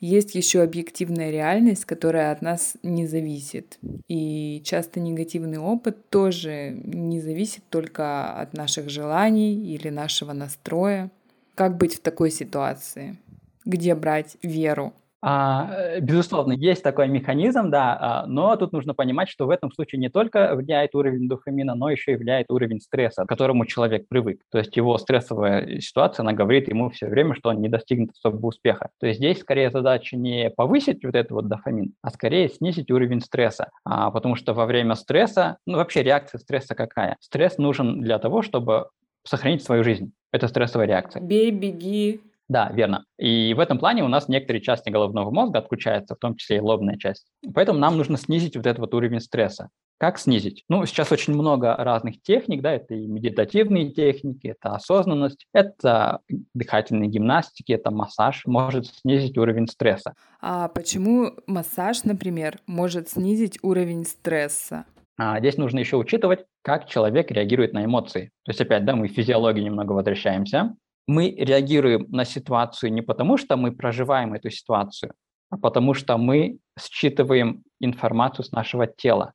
Есть 0.00 0.34
еще 0.34 0.62
объективная 0.62 1.30
реальность, 1.30 1.84
которая 1.84 2.32
от 2.32 2.42
нас 2.42 2.76
не 2.82 3.06
зависит. 3.06 3.78
И 4.08 4.60
часто 4.64 5.00
негативный 5.00 5.58
опыт 5.58 6.10
тоже 6.10 6.70
не 6.70 7.20
зависит 7.20 7.62
только 7.70 8.34
от 8.34 8.54
наших 8.54 8.90
желаний 8.90 9.54
или 9.54 9.88
нашего 9.88 10.32
настроя. 10.32 11.10
Как 11.54 11.76
быть 11.76 11.94
в 11.94 12.00
такой 12.00 12.30
ситуации? 12.30 13.16
Где 13.64 13.94
брать 13.94 14.36
веру? 14.42 14.92
А, 15.26 15.70
э, 15.72 16.00
безусловно, 16.00 16.52
есть 16.52 16.82
такой 16.82 17.08
механизм, 17.08 17.70
да, 17.70 17.96
а, 17.98 18.26
но 18.26 18.54
тут 18.56 18.72
нужно 18.72 18.92
понимать, 18.92 19.30
что 19.30 19.46
в 19.46 19.50
этом 19.50 19.72
случае 19.72 19.98
не 19.98 20.10
только 20.10 20.54
влияет 20.54 20.94
уровень 20.94 21.28
дофамина, 21.28 21.74
но 21.74 21.88
еще 21.88 22.12
и 22.12 22.16
влияет 22.16 22.50
уровень 22.50 22.78
стресса, 22.78 23.24
к 23.24 23.28
которому 23.28 23.64
человек 23.64 24.06
привык. 24.06 24.42
То 24.52 24.58
есть 24.58 24.76
его 24.76 24.98
стрессовая 24.98 25.80
ситуация, 25.80 26.24
она 26.24 26.34
говорит 26.34 26.68
ему 26.68 26.90
все 26.90 27.06
время, 27.06 27.34
что 27.34 27.48
он 27.48 27.62
не 27.62 27.70
достигнет 27.70 28.10
особого 28.10 28.48
успеха. 28.48 28.90
То 29.00 29.06
есть 29.06 29.18
здесь 29.18 29.38
скорее 29.38 29.70
задача 29.70 30.14
не 30.14 30.50
повысить 30.50 31.02
вот 31.02 31.14
этот 31.14 31.32
вот 31.32 31.48
дофамин, 31.48 31.94
а 32.02 32.10
скорее 32.10 32.50
снизить 32.50 32.90
уровень 32.90 33.22
стресса, 33.22 33.70
а, 33.86 34.10
потому 34.10 34.36
что 34.36 34.52
во 34.52 34.66
время 34.66 34.94
стресса, 34.94 35.56
ну 35.66 35.78
вообще 35.78 36.02
реакция 36.02 36.38
стресса 36.38 36.74
какая? 36.74 37.16
Стресс 37.20 37.56
нужен 37.56 38.02
для 38.02 38.18
того, 38.18 38.42
чтобы 38.42 38.88
сохранить 39.26 39.64
свою 39.64 39.84
жизнь. 39.84 40.12
Это 40.32 40.48
стрессовая 40.48 40.86
реакция. 40.86 41.22
Бей, 41.22 41.50
беги, 41.50 42.20
да, 42.48 42.70
верно. 42.72 43.04
И 43.18 43.54
в 43.54 43.60
этом 43.60 43.78
плане 43.78 44.04
у 44.04 44.08
нас 44.08 44.28
некоторые 44.28 44.62
части 44.62 44.90
головного 44.90 45.30
мозга 45.30 45.60
отключаются, 45.60 46.14
в 46.14 46.18
том 46.18 46.36
числе 46.36 46.58
и 46.58 46.60
лобная 46.60 46.96
часть. 46.96 47.26
Поэтому 47.54 47.78
нам 47.78 47.96
нужно 47.96 48.18
снизить 48.18 48.56
вот 48.56 48.66
этот 48.66 48.80
вот 48.80 48.94
уровень 48.94 49.20
стресса. 49.20 49.70
Как 49.98 50.18
снизить? 50.18 50.64
Ну, 50.68 50.84
сейчас 50.86 51.12
очень 51.12 51.34
много 51.34 51.74
разных 51.76 52.20
техник, 52.20 52.60
да, 52.62 52.72
это 52.72 52.94
и 52.94 53.06
медитативные 53.06 53.90
техники, 53.90 54.48
это 54.48 54.74
осознанность, 54.74 55.46
это 55.54 56.18
дыхательные 56.52 57.08
гимнастики, 57.08 57.72
это 57.72 57.90
массаж 57.90 58.42
может 58.44 58.86
снизить 58.86 59.38
уровень 59.38 59.68
стресса. 59.68 60.14
А 60.40 60.68
почему 60.68 61.30
массаж, 61.46 62.04
например, 62.04 62.58
может 62.66 63.08
снизить 63.08 63.58
уровень 63.62 64.04
стресса? 64.04 64.84
А 65.16 65.38
здесь 65.38 65.56
нужно 65.56 65.78
еще 65.78 65.96
учитывать, 65.96 66.44
как 66.62 66.88
человек 66.88 67.30
реагирует 67.30 67.72
на 67.72 67.84
эмоции. 67.84 68.32
То 68.44 68.50
есть 68.50 68.60
опять, 68.60 68.84
да, 68.84 68.96
мы 68.96 69.06
в 69.06 69.12
физиологию 69.12 69.64
немного 69.64 69.92
возвращаемся 69.92 70.74
мы 71.06 71.30
реагируем 71.30 72.06
на 72.10 72.24
ситуацию 72.24 72.92
не 72.92 73.02
потому, 73.02 73.36
что 73.36 73.56
мы 73.56 73.72
проживаем 73.72 74.34
эту 74.34 74.50
ситуацию, 74.50 75.12
а 75.50 75.58
потому 75.58 75.94
что 75.94 76.16
мы 76.16 76.58
считываем 76.78 77.62
информацию 77.80 78.44
с 78.44 78.52
нашего 78.52 78.86
тела. 78.86 79.32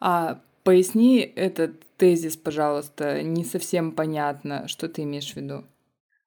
А 0.00 0.40
поясни 0.64 1.18
этот 1.20 1.72
тезис, 1.96 2.36
пожалуйста, 2.36 3.22
не 3.22 3.44
совсем 3.44 3.92
понятно, 3.92 4.68
что 4.68 4.88
ты 4.88 5.02
имеешь 5.02 5.32
в 5.32 5.36
виду. 5.36 5.64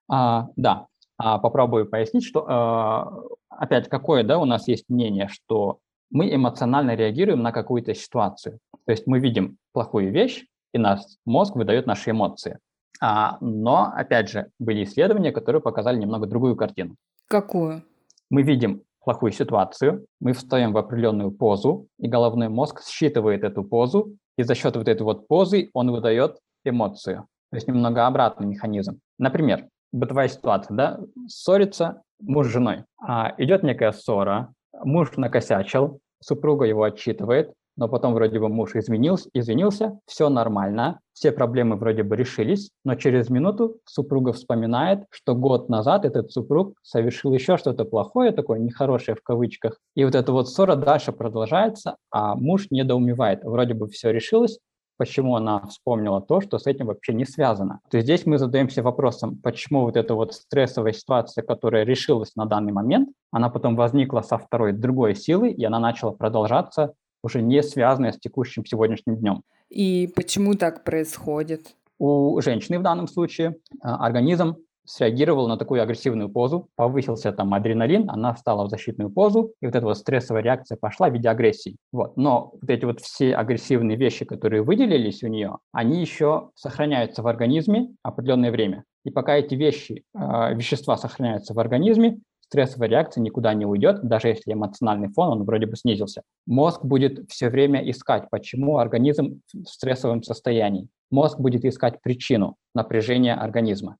А, 0.09 0.49
да, 0.55 0.87
а, 1.17 1.37
попробую 1.37 1.89
пояснить, 1.89 2.25
что 2.25 2.45
а, 2.47 3.23
опять 3.49 3.87
какое, 3.87 4.23
да, 4.23 4.39
у 4.39 4.45
нас 4.45 4.67
есть 4.67 4.85
мнение, 4.89 5.29
что 5.29 5.79
мы 6.09 6.33
эмоционально 6.33 6.95
реагируем 6.95 7.41
на 7.41 7.51
какую-то 7.51 7.93
ситуацию. 7.95 8.59
То 8.85 8.91
есть 8.91 9.07
мы 9.07 9.19
видим 9.19 9.57
плохую 9.71 10.11
вещь, 10.11 10.45
и 10.73 10.77
наш 10.77 11.01
мозг 11.25 11.55
выдает 11.55 11.85
наши 11.85 12.11
эмоции. 12.11 12.59
А, 12.99 13.37
но, 13.41 13.91
опять 13.95 14.29
же, 14.29 14.51
были 14.59 14.83
исследования, 14.83 15.31
которые 15.31 15.61
показали 15.61 15.97
немного 15.97 16.27
другую 16.27 16.55
картину. 16.55 16.95
Какую? 17.27 17.83
Мы 18.29 18.43
видим 18.43 18.83
плохую 19.03 19.31
ситуацию, 19.31 20.05
мы 20.19 20.33
встаем 20.33 20.73
в 20.73 20.77
определенную 20.77 21.31
позу, 21.31 21.87
и 21.97 22.07
головной 22.07 22.49
мозг 22.49 22.83
считывает 22.83 23.43
эту 23.43 23.63
позу, 23.63 24.15
и 24.37 24.43
за 24.43 24.55
счет 24.55 24.75
вот 24.75 24.87
этой 24.87 25.01
вот 25.01 25.27
позы 25.27 25.69
он 25.73 25.91
выдает 25.91 26.37
эмоцию. 26.63 27.27
То 27.49 27.57
есть 27.57 27.67
немного 27.67 28.07
обратный 28.07 28.47
механизм. 28.47 28.99
Например, 29.17 29.67
бытовая 29.91 30.27
ситуация, 30.27 30.75
да, 30.75 30.99
ссорится 31.27 32.01
муж 32.21 32.47
с 32.47 32.51
женой. 32.51 32.85
А, 33.01 33.33
идет 33.37 33.63
некая 33.63 33.91
ссора, 33.91 34.53
муж 34.83 35.17
накосячил, 35.17 35.99
супруга 36.21 36.65
его 36.65 36.83
отчитывает, 36.83 37.53
но 37.77 37.87
потом 37.87 38.13
вроде 38.13 38.39
бы 38.39 38.49
муж 38.49 38.75
извинился, 38.75 39.29
извинился, 39.33 39.99
все 40.05 40.29
нормально, 40.29 40.99
все 41.13 41.31
проблемы 41.31 41.75
вроде 41.75 42.03
бы 42.03 42.15
решились, 42.15 42.71
но 42.83 42.95
через 42.95 43.29
минуту 43.29 43.77
супруга 43.85 44.33
вспоминает, 44.33 45.05
что 45.09 45.35
год 45.35 45.69
назад 45.69 46.05
этот 46.05 46.31
супруг 46.31 46.75
совершил 46.83 47.33
еще 47.33 47.57
что-то 47.57 47.85
плохое, 47.85 48.31
такое 48.31 48.59
нехорошее 48.59 49.15
в 49.15 49.23
кавычках, 49.23 49.77
и 49.95 50.03
вот 50.03 50.15
эта 50.15 50.31
вот 50.31 50.49
ссора 50.49 50.75
дальше 50.75 51.11
продолжается, 51.11 51.97
а 52.11 52.35
муж 52.35 52.67
недоумевает, 52.69 53.43
вроде 53.43 53.73
бы 53.73 53.87
все 53.87 54.11
решилось, 54.11 54.59
почему 55.01 55.35
она 55.35 55.61
вспомнила 55.61 56.21
то, 56.21 56.41
что 56.41 56.59
с 56.59 56.67
этим 56.67 56.85
вообще 56.85 57.13
не 57.15 57.25
связано. 57.25 57.79
То 57.89 57.97
есть 57.97 58.05
здесь 58.05 58.27
мы 58.27 58.37
задаемся 58.37 58.83
вопросом, 58.83 59.35
почему 59.35 59.81
вот 59.81 59.97
эта 59.97 60.13
вот 60.13 60.35
стрессовая 60.35 60.91
ситуация, 60.91 61.43
которая 61.43 61.85
решилась 61.85 62.35
на 62.35 62.45
данный 62.45 62.71
момент, 62.71 63.09
она 63.31 63.49
потом 63.49 63.75
возникла 63.75 64.21
со 64.21 64.37
второй, 64.37 64.73
другой 64.73 65.15
силы, 65.15 65.49
и 65.49 65.63
она 65.63 65.79
начала 65.79 66.11
продолжаться 66.11 66.93
уже 67.23 67.41
не 67.41 67.61
связанные 67.63 68.13
с 68.13 68.19
текущим 68.19 68.65
сегодняшним 68.65 69.17
днем. 69.17 69.43
И 69.69 70.11
почему 70.15 70.55
так 70.55 70.83
происходит? 70.83 71.75
У 71.97 72.39
женщины 72.41 72.79
в 72.79 72.83
данном 72.83 73.07
случае 73.07 73.57
а, 73.81 74.05
организм 74.05 74.57
среагировал 74.85 75.47
на 75.47 75.57
такую 75.57 75.81
агрессивную 75.81 76.29
позу, 76.29 76.67
повысился 76.75 77.31
там 77.31 77.53
адреналин, 77.53 78.09
она 78.09 78.33
встала 78.33 78.65
в 78.65 78.69
защитную 78.69 79.09
позу, 79.09 79.53
и 79.61 79.67
вот 79.67 79.75
эта 79.75 79.85
вот 79.85 79.97
стрессовая 79.97 80.41
реакция 80.41 80.77
пошла 80.77 81.09
в 81.09 81.13
виде 81.13 81.29
агрессии. 81.29 81.77
Вот. 81.91 82.17
Но 82.17 82.53
вот 82.59 82.69
эти 82.69 82.85
вот 82.85 82.99
все 82.99 83.33
агрессивные 83.35 83.97
вещи, 83.97 84.25
которые 84.25 84.63
выделились 84.63 85.23
у 85.23 85.27
нее, 85.27 85.57
они 85.71 86.01
еще 86.01 86.49
сохраняются 86.55 87.21
в 87.21 87.27
организме 87.27 87.93
определенное 88.03 88.51
время. 88.51 88.83
И 89.05 89.11
пока 89.11 89.35
эти 89.35 89.55
вещи, 89.55 90.03
э, 90.13 90.55
вещества 90.55 90.97
сохраняются 90.97 91.53
в 91.53 91.59
организме, 91.59 92.19
стрессовая 92.51 92.89
реакция 92.89 93.21
никуда 93.21 93.53
не 93.53 93.65
уйдет, 93.65 94.03
даже 94.03 94.27
если 94.27 94.51
эмоциональный 94.51 95.07
фон, 95.07 95.29
он 95.29 95.43
вроде 95.45 95.67
бы 95.67 95.77
снизился. 95.77 96.23
Мозг 96.45 96.83
будет 96.83 97.29
все 97.29 97.49
время 97.49 97.89
искать, 97.89 98.29
почему 98.29 98.77
организм 98.77 99.39
в 99.53 99.67
стрессовом 99.67 100.21
состоянии. 100.21 100.89
Мозг 101.11 101.39
будет 101.39 101.63
искать 101.63 102.01
причину 102.01 102.57
напряжения 102.75 103.35
организма. 103.35 103.95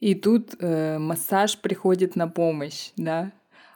И 0.00 0.14
тут 0.14 0.54
э, 0.58 0.98
массаж 0.98 1.60
приходит 1.60 2.16
на 2.16 2.26
помощь, 2.26 2.92
да, 2.96 3.32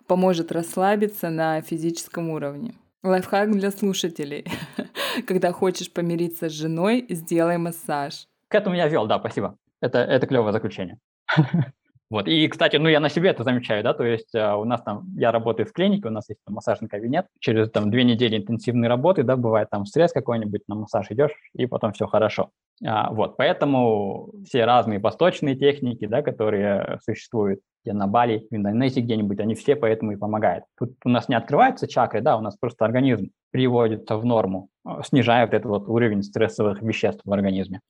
поможет 0.06 0.52
расслабиться 0.52 1.28
на 1.28 1.60
физическом 1.60 2.30
уровне. 2.30 2.72
Лайфхак 3.02 3.52
для 3.52 3.70
слушателей. 3.70 4.46
Когда 5.26 5.52
хочешь 5.52 5.92
помириться 5.92 6.48
с 6.48 6.52
женой, 6.52 7.04
сделай 7.10 7.58
массаж. 7.58 8.26
К 8.48 8.54
этому 8.54 8.74
я 8.74 8.88
вел, 8.88 9.06
да, 9.06 9.18
спасибо. 9.18 9.58
Это, 9.82 9.98
это 9.98 10.26
клевое 10.26 10.52
заключение. 10.52 10.96
Вот. 12.10 12.26
И, 12.26 12.48
кстати, 12.48 12.76
ну 12.76 12.88
я 12.88 13.00
на 13.00 13.10
себе 13.10 13.30
это 13.30 13.44
замечаю, 13.44 13.84
да, 13.84 13.92
то 13.92 14.02
есть 14.02 14.34
а, 14.34 14.56
у 14.56 14.64
нас 14.64 14.82
там, 14.82 15.04
я 15.16 15.30
работаю 15.30 15.66
в 15.66 15.72
клинике, 15.72 16.08
у 16.08 16.10
нас 16.10 16.28
есть 16.30 16.40
там, 16.44 16.54
массажный 16.54 16.88
кабинет, 16.88 17.26
через 17.38 17.70
там 17.70 17.90
две 17.90 18.04
недели 18.04 18.38
интенсивной 18.38 18.88
работы, 18.88 19.24
да, 19.24 19.36
бывает 19.36 19.68
там 19.68 19.84
стресс 19.84 20.12
какой-нибудь, 20.12 20.62
на 20.68 20.74
массаж 20.74 21.10
идешь, 21.10 21.32
и 21.54 21.66
потом 21.66 21.92
все 21.92 22.06
хорошо. 22.06 22.50
А, 22.84 23.12
вот, 23.12 23.36
поэтому 23.36 24.32
все 24.46 24.64
разные 24.64 25.00
восточные 25.00 25.54
техники, 25.54 26.06
да, 26.06 26.22
которые 26.22 26.98
существуют, 27.04 27.60
где 27.84 27.92
на 27.92 28.06
Бали, 28.06 28.46
в 28.50 28.54
Индонезии 28.54 29.00
где-нибудь, 29.00 29.40
они 29.40 29.54
все 29.54 29.76
поэтому 29.76 30.12
и 30.12 30.16
помогают. 30.16 30.64
Тут 30.78 30.94
у 31.04 31.10
нас 31.10 31.28
не 31.28 31.34
открываются 31.34 31.86
чакры, 31.86 32.22
да, 32.22 32.38
у 32.38 32.40
нас 32.40 32.56
просто 32.56 32.86
организм 32.86 33.30
приводится 33.50 34.16
в 34.16 34.24
норму, 34.24 34.70
а, 34.82 35.02
снижая 35.02 35.44
вот 35.44 35.52
этот 35.52 35.66
вот 35.66 35.88
уровень 35.88 36.22
стрессовых 36.22 36.80
веществ 36.80 37.20
в 37.26 37.32
организме. 37.32 37.80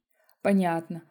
Понятно. 0.42 1.02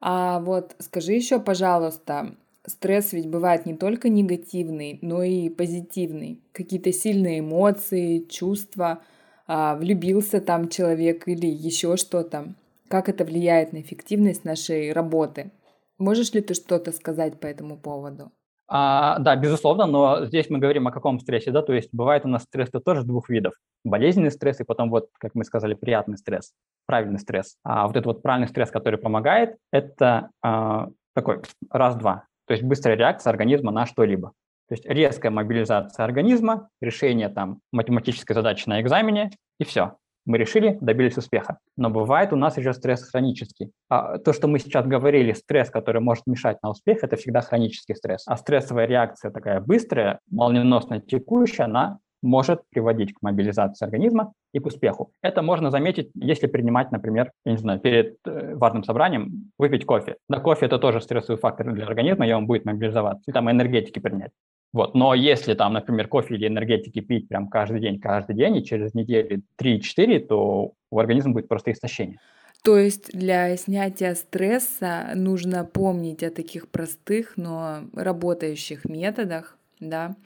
А 0.00 0.40
вот 0.40 0.76
скажи 0.78 1.12
еще, 1.12 1.40
пожалуйста, 1.40 2.34
Стресс 2.66 3.12
ведь 3.12 3.28
бывает 3.28 3.66
не 3.66 3.74
только 3.76 4.08
негативный, 4.08 4.98
но 5.02 5.22
и 5.22 5.50
позитивный. 5.50 6.40
Какие-то 6.52 6.92
сильные 6.92 7.40
эмоции, 7.40 8.20
чувства, 8.20 9.02
а, 9.46 9.76
влюбился 9.76 10.40
там 10.40 10.68
человек 10.68 11.28
или 11.28 11.46
еще 11.46 11.96
что-то. 11.98 12.54
Как 12.88 13.10
это 13.10 13.24
влияет 13.24 13.72
на 13.72 13.82
эффективность 13.82 14.44
нашей 14.44 14.92
работы? 14.92 15.50
Можешь 15.98 16.32
ли 16.32 16.40
ты 16.40 16.54
что-то 16.54 16.92
сказать 16.92 17.38
по 17.38 17.46
этому 17.46 17.76
поводу? 17.76 18.32
А, 18.66 19.18
да, 19.18 19.36
безусловно, 19.36 19.84
но 19.84 20.24
здесь 20.24 20.48
мы 20.48 20.58
говорим 20.58 20.88
о 20.88 20.92
каком 20.92 21.20
стрессе, 21.20 21.50
да, 21.50 21.60
то 21.60 21.74
есть 21.74 21.90
бывает 21.92 22.24
у 22.24 22.28
нас 22.28 22.44
стресс 22.44 22.70
-то 22.70 22.80
тоже 22.80 23.04
двух 23.04 23.28
видов. 23.28 23.52
Болезненный 23.84 24.30
стресс 24.30 24.60
и 24.60 24.64
потом 24.64 24.88
вот, 24.88 25.10
как 25.18 25.34
мы 25.34 25.44
сказали, 25.44 25.74
приятный 25.74 26.16
стресс, 26.16 26.54
правильный 26.86 27.18
стресс. 27.18 27.56
А 27.62 27.86
вот 27.86 27.96
этот 27.96 28.06
вот 28.06 28.22
правильный 28.22 28.48
стресс, 28.48 28.70
который 28.70 28.98
помогает, 28.98 29.56
это 29.70 30.30
а, 30.42 30.88
такой 31.14 31.42
раз-два. 31.70 32.24
То 32.46 32.52
есть 32.52 32.64
быстрая 32.64 32.96
реакция 32.96 33.30
организма 33.30 33.70
на 33.70 33.86
что-либо. 33.86 34.32
То 34.68 34.74
есть 34.74 34.86
резкая 34.86 35.30
мобилизация 35.30 36.04
организма, 36.04 36.68
решение 36.80 37.28
там 37.28 37.60
математической 37.70 38.32
задачи 38.32 38.68
на 38.68 38.80
экзамене, 38.80 39.30
и 39.58 39.64
все. 39.64 39.96
Мы 40.26 40.38
решили, 40.38 40.78
добились 40.80 41.18
успеха. 41.18 41.58
Но 41.76 41.90
бывает 41.90 42.32
у 42.32 42.36
нас 42.36 42.56
еще 42.56 42.72
стресс 42.72 43.02
хронический. 43.02 43.72
А 43.90 44.16
то, 44.16 44.32
что 44.32 44.48
мы 44.48 44.58
сейчас 44.58 44.86
говорили, 44.86 45.32
стресс, 45.32 45.68
который 45.68 46.00
может 46.00 46.26
мешать 46.26 46.56
на 46.62 46.70
успех, 46.70 47.04
это 47.04 47.16
всегда 47.16 47.42
хронический 47.42 47.94
стресс. 47.94 48.22
А 48.26 48.38
стрессовая 48.38 48.86
реакция 48.86 49.30
такая 49.30 49.60
быстрая, 49.60 50.20
молниеносно 50.30 51.00
текущая, 51.00 51.64
она 51.64 51.98
может 52.24 52.62
приводить 52.70 53.12
к 53.14 53.22
мобилизации 53.22 53.84
организма 53.84 54.32
и 54.52 54.58
к 54.58 54.66
успеху. 54.66 55.12
Это 55.22 55.42
можно 55.42 55.70
заметить, 55.70 56.10
если 56.14 56.46
принимать, 56.46 56.90
например, 56.90 57.30
я 57.44 57.52
не 57.52 57.58
знаю, 57.58 57.80
перед 57.80 58.16
э, 58.26 58.54
важным 58.56 58.82
собранием 58.82 59.50
выпить 59.58 59.84
кофе. 59.84 60.16
Да, 60.28 60.40
кофе– 60.40 60.66
это 60.66 60.78
тоже 60.78 61.00
стрессовый 61.00 61.38
фактор 61.38 61.72
для 61.72 61.84
организма, 61.84 62.26
и 62.26 62.32
он 62.32 62.46
будет 62.46 62.64
мобилизоваться. 62.64 63.30
И 63.30 63.32
там 63.32 63.50
энергетики 63.50 63.98
принять. 63.98 64.32
Вот. 64.72 64.94
Но 64.94 65.14
если 65.14 65.54
там, 65.54 65.72
например, 65.74 66.08
кофе 66.08 66.34
или 66.34 66.48
энергетики 66.48 67.00
пить 67.00 67.28
прям 67.28 67.48
каждый 67.48 67.80
день, 67.80 68.00
каждый 68.00 68.34
день, 68.34 68.56
и 68.56 68.64
через 68.64 68.92
недели 68.94 69.42
3-4, 69.62 70.26
то 70.26 70.72
у 70.90 70.98
организма 70.98 71.32
будет 71.32 71.46
просто 71.46 71.70
истощение. 71.70 72.18
То 72.64 72.78
есть 72.78 73.12
для 73.12 73.56
снятия 73.56 74.14
стресса 74.14 75.12
нужно 75.14 75.64
помнить 75.64 76.22
о 76.22 76.30
таких 76.30 76.68
простых, 76.68 77.34
но 77.36 77.82
работающих 77.92 78.86
методах, 78.86 79.58
да, 79.80 80.16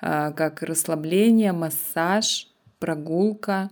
как 0.00 0.62
расслабление, 0.62 1.52
массаж, 1.52 2.48
прогулка, 2.78 3.70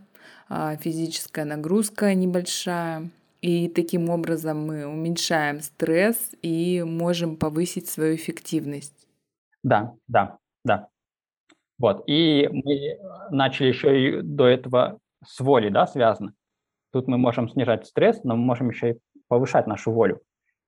а, 0.48 0.76
физическая 0.76 1.44
нагрузка 1.44 2.14
небольшая. 2.14 3.10
И 3.40 3.68
таким 3.68 4.10
образом 4.10 4.66
мы 4.66 4.86
уменьшаем 4.86 5.60
стресс 5.60 6.32
и 6.42 6.82
можем 6.82 7.36
повысить 7.36 7.88
свою 7.88 8.16
эффективность. 8.16 9.06
Да, 9.62 9.94
да, 10.08 10.38
да. 10.64 10.88
Вот. 11.78 12.02
И 12.08 12.48
мы 12.50 12.98
начали 13.30 13.68
еще 13.68 14.18
и 14.18 14.22
до 14.22 14.46
этого 14.46 14.98
с 15.24 15.38
волей, 15.38 15.70
да, 15.70 15.86
связано. 15.86 16.32
Тут 16.92 17.06
мы 17.06 17.18
можем 17.18 17.48
снижать 17.48 17.86
стресс, 17.86 18.24
но 18.24 18.34
мы 18.34 18.44
можем 18.44 18.70
еще 18.70 18.90
и 18.92 18.98
повышать 19.28 19.66
нашу 19.66 19.92
волю. 19.92 20.20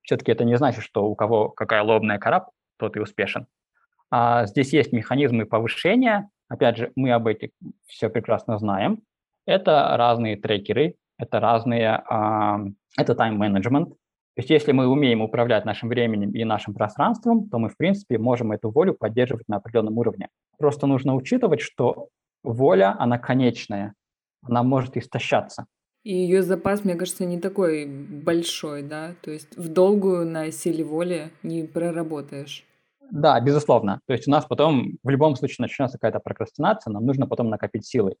Все-таки 0.03 0.31
это 0.31 0.45
не 0.45 0.57
значит, 0.57 0.83
что 0.83 1.05
у 1.05 1.15
кого 1.15 1.49
какая 1.49 1.83
лобная 1.83 2.19
кора, 2.19 2.47
тот 2.77 2.95
и 2.95 2.99
успешен. 2.99 3.47
А 4.11 4.45
здесь 4.45 4.73
есть 4.73 4.91
механизмы 4.91 5.45
повышения. 5.45 6.29
Опять 6.49 6.77
же, 6.77 6.91
мы 6.95 7.11
об 7.11 7.27
этих 7.27 7.49
все 7.87 8.09
прекрасно 8.09 8.57
знаем. 8.57 8.99
Это 9.45 9.95
разные 9.97 10.35
трекеры, 10.35 10.95
это 11.17 11.39
разные, 11.39 12.03
это 12.97 13.15
тайм-менеджмент. 13.15 13.89
То 13.89 14.39
есть 14.39 14.49
если 14.49 14.71
мы 14.71 14.87
умеем 14.87 15.21
управлять 15.21 15.65
нашим 15.65 15.89
временем 15.89 16.31
и 16.31 16.43
нашим 16.43 16.73
пространством, 16.73 17.49
то 17.49 17.57
мы, 17.57 17.69
в 17.69 17.77
принципе, 17.77 18.17
можем 18.17 18.51
эту 18.51 18.69
волю 18.69 18.93
поддерживать 18.93 19.47
на 19.47 19.57
определенном 19.57 19.97
уровне. 19.97 20.29
Просто 20.57 20.87
нужно 20.87 21.15
учитывать, 21.15 21.61
что 21.61 22.09
воля, 22.43 22.95
она 22.99 23.17
конечная, 23.17 23.93
она 24.41 24.63
может 24.63 24.97
истощаться. 24.97 25.65
И 26.03 26.13
ее 26.13 26.41
запас, 26.43 26.83
мне 26.83 26.95
кажется, 26.95 27.25
не 27.25 27.39
такой 27.39 27.85
большой, 27.85 28.81
да? 28.83 29.13
То 29.21 29.31
есть 29.31 29.55
в 29.57 29.67
долгую 29.71 30.25
на 30.25 30.51
силе 30.51 30.83
воли 30.83 31.31
не 31.43 31.63
проработаешь. 31.63 32.65
Да, 33.11 33.39
безусловно. 33.41 33.99
То 34.07 34.13
есть 34.13 34.27
у 34.27 34.31
нас 34.31 34.45
потом 34.45 34.93
в 35.03 35.09
любом 35.09 35.35
случае 35.35 35.57
начнется 35.59 35.97
какая-то 35.97 36.19
прокрастинация, 36.19 36.91
нам 36.91 37.05
нужно 37.05 37.27
потом 37.27 37.49
накопить 37.49 37.85
силы. 37.85 38.15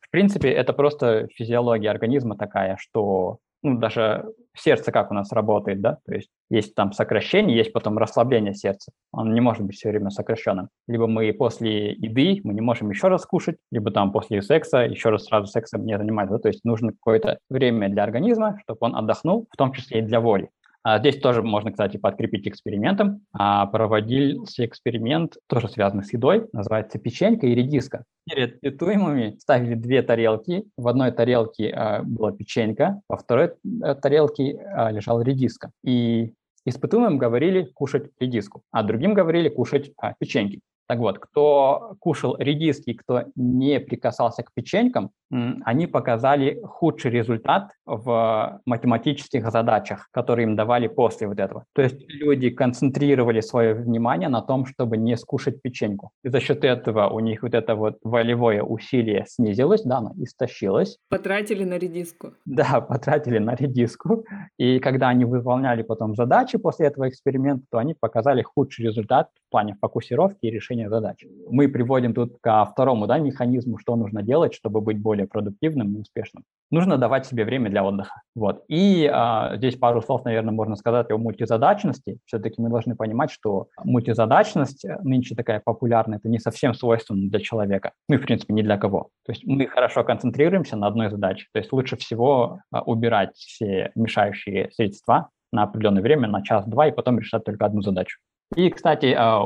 В 0.00 0.10
принципе, 0.10 0.50
это 0.50 0.72
просто 0.72 1.28
физиология 1.34 1.90
организма 1.90 2.36
такая, 2.36 2.76
что 2.78 3.38
ну, 3.62 3.78
даже 3.78 4.24
сердце 4.56 4.90
как 4.92 5.10
у 5.10 5.14
нас 5.14 5.30
работает, 5.32 5.82
да, 5.82 5.98
то 6.06 6.14
есть 6.14 6.30
есть 6.48 6.74
там 6.74 6.92
сокращение, 6.92 7.54
есть 7.54 7.74
потом 7.74 7.98
расслабление 7.98 8.54
сердца, 8.54 8.90
он 9.12 9.34
не 9.34 9.42
может 9.42 9.62
быть 9.62 9.76
все 9.76 9.90
время 9.90 10.08
сокращенным. 10.08 10.70
Либо 10.88 11.06
мы 11.06 11.30
после 11.34 11.92
еды, 11.92 12.40
мы 12.42 12.54
не 12.54 12.62
можем 12.62 12.88
еще 12.88 13.08
раз 13.08 13.26
кушать, 13.26 13.58
либо 13.70 13.90
там 13.90 14.10
после 14.12 14.40
секса 14.40 14.78
еще 14.78 15.10
раз 15.10 15.24
сразу 15.24 15.46
сексом 15.46 15.84
не 15.84 15.98
заниматься, 15.98 16.36
да? 16.36 16.40
то 16.40 16.48
есть 16.48 16.64
нужно 16.64 16.92
какое-то 16.92 17.38
время 17.50 17.90
для 17.90 18.02
организма, 18.02 18.58
чтобы 18.62 18.78
он 18.80 18.96
отдохнул, 18.96 19.46
в 19.52 19.56
том 19.58 19.72
числе 19.72 19.98
и 19.98 20.02
для 20.02 20.20
воли. 20.20 20.48
А 20.82 20.98
здесь 20.98 21.18
тоже 21.18 21.42
можно, 21.42 21.70
кстати, 21.70 21.98
подкрепить 21.98 22.48
экспериментом. 22.48 23.22
А 23.32 23.66
проводился 23.66 24.64
эксперимент, 24.64 25.36
тоже 25.46 25.68
связанный 25.68 26.04
с 26.04 26.12
едой, 26.12 26.48
называется 26.52 26.98
печенька 26.98 27.46
и 27.46 27.54
редиска. 27.54 28.04
Перед 28.26 28.60
питуемыми 28.60 29.36
ставили 29.38 29.74
две 29.74 30.02
тарелки. 30.02 30.64
В 30.76 30.88
одной 30.88 31.12
тарелке 31.12 31.70
а, 31.70 32.02
была 32.02 32.32
печенька, 32.32 33.02
во 33.08 33.16
второй 33.18 33.52
а, 33.82 33.94
тарелке 33.94 34.52
лежала 34.90 35.20
редиска. 35.20 35.70
И 35.84 36.32
испытуемым 36.64 37.18
говорили 37.18 37.64
кушать 37.74 38.10
редиску, 38.18 38.62
а 38.70 38.82
другим 38.82 39.14
говорили 39.14 39.48
кушать 39.48 39.92
печеньки. 40.18 40.60
Так 40.90 40.98
вот, 40.98 41.20
кто 41.20 41.94
кушал 42.00 42.36
редиски, 42.36 42.94
кто 42.94 43.26
не 43.36 43.78
прикасался 43.78 44.42
к 44.42 44.52
печенькам, 44.52 45.12
они 45.30 45.86
показали 45.86 46.60
худший 46.64 47.10
результат 47.10 47.70
в 47.86 48.60
математических 48.66 49.50
задачах, 49.50 50.08
которые 50.10 50.46
им 50.46 50.56
давали 50.56 50.88
после 50.88 51.28
вот 51.28 51.38
этого. 51.38 51.64
То 51.72 51.82
есть 51.82 52.00
люди 52.08 52.50
концентрировали 52.50 53.40
свое 53.40 53.74
внимание 53.74 54.28
на 54.28 54.42
том, 54.42 54.66
чтобы 54.66 54.96
не 54.96 55.16
скушать 55.16 55.62
печеньку. 55.62 56.10
И 56.24 56.28
за 56.28 56.40
счет 56.40 56.64
этого 56.64 57.08
у 57.08 57.20
них 57.20 57.42
вот 57.42 57.54
это 57.54 57.74
вот 57.74 57.98
волевое 58.02 58.62
усилие 58.62 59.24
снизилось, 59.28 59.82
да, 59.82 59.98
оно 59.98 60.12
истощилось. 60.18 60.98
Потратили 61.08 61.64
на 61.64 61.78
редиску. 61.78 62.34
Да, 62.44 62.80
потратили 62.88 63.38
на 63.38 63.54
редиску. 63.54 64.24
И 64.58 64.78
когда 64.80 65.08
они 65.08 65.24
выполняли 65.24 65.82
потом 65.82 66.14
задачи 66.14 66.58
после 66.58 66.86
этого 66.86 67.08
эксперимента, 67.08 67.64
то 67.70 67.78
они 67.78 67.94
показали 67.94 68.42
худший 68.42 68.86
результат 68.86 69.28
в 69.46 69.50
плане 69.50 69.76
фокусировки 69.80 70.46
и 70.46 70.50
решения 70.50 70.88
задач. 70.88 71.24
Мы 71.48 71.68
приводим 71.68 72.14
тут 72.14 72.38
ко 72.40 72.64
второму 72.64 73.06
да, 73.06 73.18
механизму, 73.18 73.78
что 73.78 73.96
нужно 73.96 74.22
делать, 74.22 74.54
чтобы 74.54 74.80
быть 74.80 75.00
более 75.00 75.19
более 75.20 75.26
продуктивным 75.26 75.96
и 75.96 76.00
успешным. 76.00 76.44
Нужно 76.70 76.98
давать 76.98 77.26
себе 77.26 77.44
время 77.44 77.68
для 77.68 77.84
отдыха. 77.84 78.22
Вот. 78.34 78.62
И 78.68 79.08
а, 79.12 79.56
здесь 79.56 79.76
пару 79.76 80.02
слов, 80.02 80.24
наверное, 80.24 80.52
можно 80.52 80.76
сказать 80.76 81.10
о 81.10 81.18
мультизадачности. 81.18 82.18
Все-таки 82.26 82.62
мы 82.62 82.70
должны 82.70 82.94
понимать, 82.94 83.30
что 83.30 83.68
мультизадачность 83.84 84.84
э, 84.84 84.98
нынче 85.02 85.34
такая 85.34 85.60
популярная, 85.64 86.18
это 86.18 86.28
не 86.28 86.38
совсем 86.38 86.74
свойственно 86.74 87.28
для 87.28 87.40
человека. 87.40 87.92
Ну 88.08 88.14
и, 88.16 88.18
в 88.18 88.22
принципе, 88.22 88.54
не 88.54 88.62
для 88.62 88.78
кого. 88.78 89.08
То 89.26 89.32
есть 89.32 89.44
мы 89.44 89.66
хорошо 89.66 90.04
концентрируемся 90.04 90.76
на 90.76 90.86
одной 90.86 91.10
задаче. 91.10 91.46
То 91.52 91.58
есть 91.58 91.72
лучше 91.72 91.96
всего 91.96 92.60
а, 92.70 92.82
убирать 92.82 93.34
все 93.34 93.90
мешающие 93.96 94.70
средства 94.70 95.28
на 95.52 95.64
определенное 95.64 96.02
время, 96.02 96.28
на 96.28 96.42
час-два, 96.42 96.86
и 96.86 96.92
потом 96.92 97.18
решать 97.18 97.44
только 97.44 97.66
одну 97.66 97.82
задачу. 97.82 98.18
И, 98.54 98.70
кстати, 98.70 99.14
а, 99.16 99.42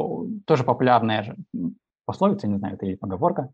тоже 0.47 0.65
популярная 0.65 1.35
пословица, 2.05 2.47
не 2.49 2.59
знаю, 2.59 2.75
это 2.75 2.85
или 2.85 2.97
поговорка, 2.97 3.49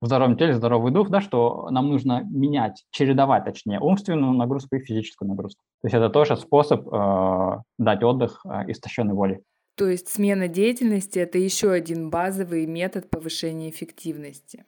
в 0.00 0.06
здоровом 0.06 0.36
теле 0.36 0.54
здоровый 0.54 0.92
дух, 0.92 1.08
да, 1.08 1.20
что 1.20 1.68
нам 1.70 1.88
нужно 1.88 2.22
менять, 2.24 2.84
чередовать, 2.90 3.44
точнее, 3.44 3.80
умственную 3.80 4.32
нагрузку 4.32 4.76
и 4.76 4.84
физическую 4.84 5.28
нагрузку. 5.28 5.60
То 5.82 5.86
есть 5.86 5.94
это 5.94 6.10
тоже 6.10 6.36
способ 6.36 6.86
э, 6.92 7.62
дать 7.78 8.02
отдых 8.02 8.44
э, 8.44 8.70
истощенной 8.70 9.14
воле. 9.14 9.40
То 9.76 9.88
есть 9.88 10.08
смена 10.08 10.46
деятельности– 10.46 11.18
это 11.20 11.38
еще 11.38 11.72
один 11.72 12.10
базовый 12.10 12.66
метод 12.66 13.10
повышения 13.10 13.70
эффективности. 13.70 14.64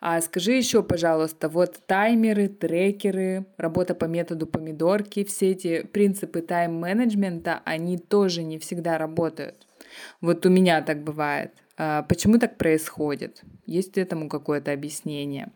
А 0.00 0.20
скажи 0.20 0.52
еще, 0.52 0.82
пожалуйста, 0.82 1.48
вот 1.48 1.80
таймеры, 1.86 2.48
трекеры, 2.48 3.46
работа 3.56 3.94
по 3.94 4.04
методу 4.04 4.46
помидорки, 4.46 5.24
все 5.24 5.52
эти 5.52 5.82
принципы 5.86 6.42
тайм-менеджмента, 6.42 7.62
они 7.64 7.98
тоже 7.98 8.42
не 8.42 8.58
всегда 8.58 8.98
работают. 8.98 9.65
Вот 10.20 10.46
у 10.46 10.50
меня 10.50 10.82
так 10.82 11.02
бывает. 11.02 11.52
А, 11.78 12.02
почему 12.02 12.38
так 12.38 12.56
происходит? 12.58 13.42
Есть 13.66 13.98
этому 13.98 14.28
какое-то 14.28 14.72
объяснение? 14.72 15.52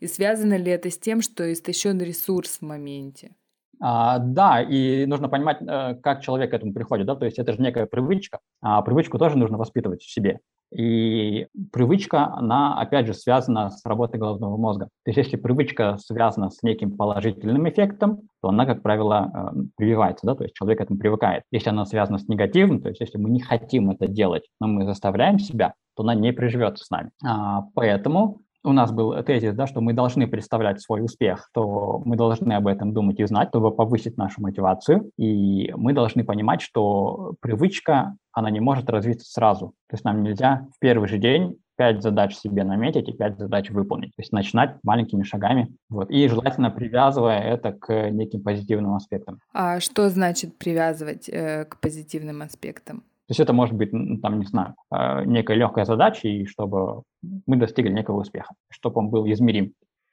И 0.00 0.06
связано 0.06 0.56
ли 0.56 0.70
это 0.70 0.90
с 0.90 0.98
тем, 0.98 1.20
что 1.22 1.52
истощен 1.52 1.98
ресурс 2.00 2.58
в 2.58 2.62
моменте? 2.62 3.32
А, 3.80 4.18
да, 4.18 4.62
и 4.62 5.04
нужно 5.06 5.28
понимать, 5.28 5.58
э, 5.60 5.96
как 6.02 6.22
человек 6.22 6.50
к 6.50 6.54
этому 6.54 6.72
приходит, 6.72 7.06
да, 7.06 7.14
то 7.14 7.26
есть 7.26 7.38
это 7.38 7.52
же 7.52 7.60
некая 7.60 7.86
привычка, 7.86 8.38
а 8.62 8.80
привычку 8.80 9.18
тоже 9.18 9.36
нужно 9.36 9.58
воспитывать 9.58 10.02
в 10.02 10.10
себе. 10.10 10.40
И 10.74 11.46
привычка, 11.72 12.32
она, 12.34 12.78
опять 12.78 13.06
же, 13.06 13.14
связана 13.14 13.70
с 13.70 13.84
работой 13.84 14.18
головного 14.18 14.56
мозга. 14.56 14.88
То 15.04 15.10
есть 15.10 15.18
если 15.18 15.36
привычка 15.36 15.96
связана 15.98 16.50
с 16.50 16.62
неким 16.62 16.96
положительным 16.96 17.68
эффектом, 17.68 18.22
то 18.42 18.48
она, 18.48 18.66
как 18.66 18.82
правило, 18.82 19.52
э, 19.54 19.60
прививается, 19.76 20.26
да, 20.26 20.34
то 20.34 20.44
есть 20.44 20.54
человек 20.54 20.78
к 20.78 20.82
этому 20.82 20.98
привыкает. 20.98 21.44
Если 21.50 21.70
она 21.70 21.84
связана 21.86 22.18
с 22.18 22.28
негативным, 22.28 22.80
то 22.80 22.88
есть 22.88 23.00
если 23.00 23.18
мы 23.18 23.30
не 23.30 23.40
хотим 23.40 23.90
это 23.90 24.06
делать, 24.06 24.44
но 24.60 24.66
мы 24.66 24.84
заставляем 24.84 25.38
себя, 25.38 25.74
то 25.96 26.02
она 26.02 26.14
не 26.14 26.32
приживется 26.32 26.84
с 26.84 26.90
нами. 26.90 27.10
А, 27.24 27.62
поэтому 27.74 28.42
у 28.66 28.72
нас 28.72 28.90
был 28.92 29.14
тезис, 29.22 29.54
да, 29.54 29.66
что 29.66 29.80
мы 29.80 29.92
должны 29.92 30.26
представлять 30.26 30.80
свой 30.80 31.02
успех, 31.02 31.48
то 31.54 32.02
мы 32.04 32.16
должны 32.16 32.52
об 32.52 32.66
этом 32.66 32.92
думать 32.92 33.20
и 33.20 33.26
знать, 33.26 33.48
чтобы 33.50 33.74
повысить 33.74 34.16
нашу 34.16 34.42
мотивацию. 34.42 35.10
И 35.16 35.72
мы 35.76 35.92
должны 35.92 36.24
понимать, 36.24 36.60
что 36.60 37.34
привычка, 37.40 38.16
она 38.32 38.50
не 38.50 38.60
может 38.60 38.90
развиться 38.90 39.30
сразу. 39.30 39.68
То 39.88 39.94
есть 39.94 40.04
нам 40.04 40.22
нельзя 40.22 40.66
в 40.74 40.80
первый 40.80 41.08
же 41.08 41.18
день 41.18 41.56
пять 41.76 42.02
задач 42.02 42.34
себе 42.34 42.64
наметить 42.64 43.08
и 43.08 43.12
пять 43.12 43.38
задач 43.38 43.70
выполнить. 43.70 44.10
То 44.16 44.22
есть 44.22 44.32
начинать 44.32 44.78
маленькими 44.82 45.22
шагами. 45.22 45.74
Вот. 45.88 46.10
И 46.10 46.26
желательно 46.26 46.70
привязывая 46.70 47.40
это 47.40 47.72
к 47.72 48.10
неким 48.10 48.42
позитивным 48.42 48.94
аспектам. 48.94 49.38
А 49.52 49.78
что 49.80 50.08
значит 50.08 50.58
привязывать 50.58 51.28
э, 51.28 51.66
к 51.66 51.78
позитивным 51.80 52.42
аспектам? 52.42 53.04
То 53.26 53.32
есть 53.32 53.40
это 53.40 53.52
может 53.52 53.74
быть, 53.74 53.90
там, 54.22 54.38
не 54.38 54.46
знаю, 54.46 54.76
а, 54.88 55.24
некая 55.24 55.56
легкая 55.56 55.84
задача, 55.84 56.28
и 56.28 56.44
чтобы 56.46 57.02
мы 57.46 57.56
достигли 57.56 57.90
некого 57.90 58.20
успеха, 58.20 58.54
чтобы 58.68 59.00
он 59.00 59.10
был 59.10 59.26
измерим. 59.26 59.72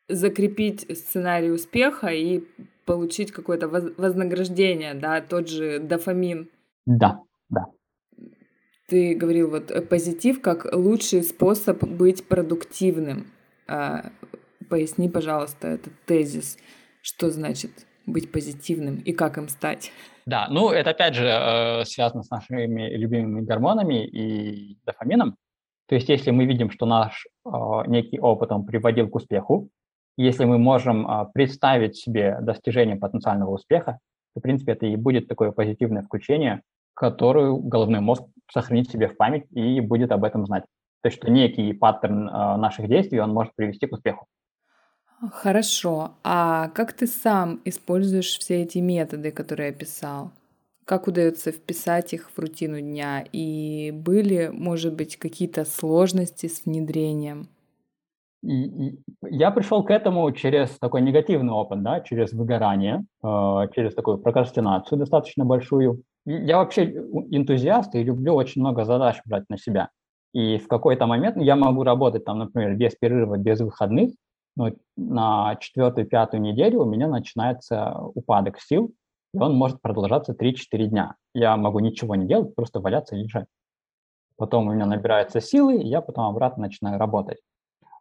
Закрепить 0.10 0.86
сценарий 0.98 1.52
успеха 1.52 2.08
и 2.08 2.44
получить 2.86 3.32
какое-то 3.32 3.68
вознаграждение, 3.68 4.96
да, 4.96 5.22
тот 5.22 5.48
же 5.48 5.80
дофамин. 5.80 6.50
Да, 6.88 7.20
да. 7.50 7.68
ты 8.88 9.16
говорил 9.16 9.52
вот 9.52 9.70
э, 9.70 9.82
позитив 9.82 10.42
как 10.42 10.74
лучший 10.74 11.22
способ 11.22 11.84
быть 11.84 12.28
продуктивным. 12.28 13.28
А, 13.68 14.10
поясни, 14.70 15.08
пожалуйста, 15.08 15.68
этот 15.68 15.94
тезис. 16.08 16.58
Что 17.04 17.30
значит 17.30 17.86
быть 18.06 18.32
позитивным 18.32 18.98
и 18.98 19.14
как 19.14 19.38
им 19.38 19.48
стать? 19.48 19.92
Да, 20.26 20.48
ну 20.50 20.70
это 20.70 20.92
опять 20.92 21.16
же 21.16 21.26
э, 21.26 21.86
связано 21.86 22.24
с 22.24 22.30
нашими 22.30 22.90
любимыми 22.96 23.42
гормонами 23.42 24.06
и 24.06 24.78
дофамином. 24.86 25.36
То 25.88 25.96
есть 25.96 26.10
если 26.10 26.32
мы 26.32 26.46
видим, 26.46 26.72
что 26.72 26.86
наш 26.86 27.28
э, 27.46 27.50
некий 27.88 28.20
опыт 28.20 28.52
он 28.52 28.66
приводил 28.66 29.10
к 29.10 29.16
успеху, 29.16 29.70
если 30.16 30.46
мы 30.46 30.58
можем 30.58 31.06
э, 31.06 31.26
представить 31.34 31.98
себе 31.98 32.38
достижение 32.42 32.96
потенциального 32.96 33.52
успеха, 33.52 34.00
то, 34.34 34.40
в 34.40 34.44
принципе, 34.44 34.74
это 34.74 34.86
и 34.86 34.96
будет 34.96 35.28
такое 35.28 35.52
позитивное 35.52 36.04
включение, 36.04 36.62
которое 36.94 37.52
головной 37.52 38.00
мозг 38.00 38.24
сохранит 38.52 38.90
себе 38.90 39.08
в 39.08 39.18
память 39.18 39.46
и 39.52 39.82
будет 39.82 40.12
об 40.12 40.24
этом 40.24 40.46
знать. 40.46 40.64
То 41.02 41.08
есть 41.08 41.18
что 41.18 41.30
некий 41.30 41.74
паттерн 41.74 42.26
наших 42.26 42.88
действий, 42.88 43.20
он 43.20 43.34
может 43.34 43.54
привести 43.56 43.88
к 43.88 43.94
успеху. 43.94 44.26
Хорошо. 45.32 46.12
А 46.24 46.70
как 46.70 46.94
ты 46.94 47.08
сам 47.08 47.62
используешь 47.66 48.38
все 48.38 48.64
эти 48.64 48.80
методы, 48.80 49.32
которые 49.32 49.70
я 49.70 49.74
описал? 49.74 50.32
Как 50.86 51.08
удается 51.08 51.52
вписать 51.52 52.14
их 52.14 52.30
в 52.30 52.40
рутину 52.40 52.82
дня? 52.82 53.24
И 53.32 53.92
были, 53.92 54.50
может 54.54 54.96
быть, 54.96 55.18
какие-то 55.18 55.64
сложности 55.64 56.48
с 56.48 56.66
внедрением? 56.66 57.48
Я 58.42 59.52
пришел 59.52 59.84
к 59.86 59.92
этому 59.92 60.30
через 60.34 60.78
такой 60.78 61.02
негативный 61.02 61.54
опыт, 61.54 61.82
да, 61.82 62.02
через 62.02 62.34
выгорание, 62.34 63.06
э, 63.24 63.28
через 63.74 63.96
такую 63.96 64.18
прокрастинацию 64.18 65.00
достаточно 65.00 65.46
большую. 65.46 66.04
Я 66.26 66.58
вообще 66.58 66.84
энтузиаст 67.32 67.96
и 67.96 68.04
люблю 68.04 68.34
очень 68.34 68.60
много 68.62 68.84
задач 68.84 69.22
брать 69.26 69.46
на 69.50 69.58
себя. 69.58 69.90
И 70.34 70.58
в 70.58 70.68
какой-то 70.68 71.06
момент 71.06 71.38
я 71.38 71.56
могу 71.56 71.84
работать 71.84 72.26
там, 72.26 72.40
например, 72.40 72.76
без 72.76 72.96
перерыва, 72.96 73.38
без 73.38 73.62
выходных, 73.62 74.12
но 74.56 74.72
на 74.96 75.56
четвертую-пятую 75.56 76.42
неделю 76.42 76.82
у 76.82 76.86
меня 76.86 77.08
начинается 77.08 77.96
упадок 78.16 78.60
сил, 78.60 78.92
и 79.34 79.38
он 79.38 79.56
может 79.56 79.82
продолжаться 79.82 80.34
3-4 80.34 80.86
дня. 80.86 81.16
Я 81.34 81.58
могу 81.58 81.80
ничего 81.80 82.16
не 82.16 82.28
делать, 82.28 82.54
просто 82.56 82.80
валяться 82.80 83.16
и 83.16 83.24
лежать. 83.24 83.48
Потом 84.38 84.68
у 84.68 84.74
меня 84.74 84.86
набираются 84.86 85.42
силы, 85.42 85.78
и 85.78 85.88
я 85.88 86.02
потом 86.02 86.26
обратно 86.26 86.64
начинаю 86.64 87.00
работать. 87.00 87.40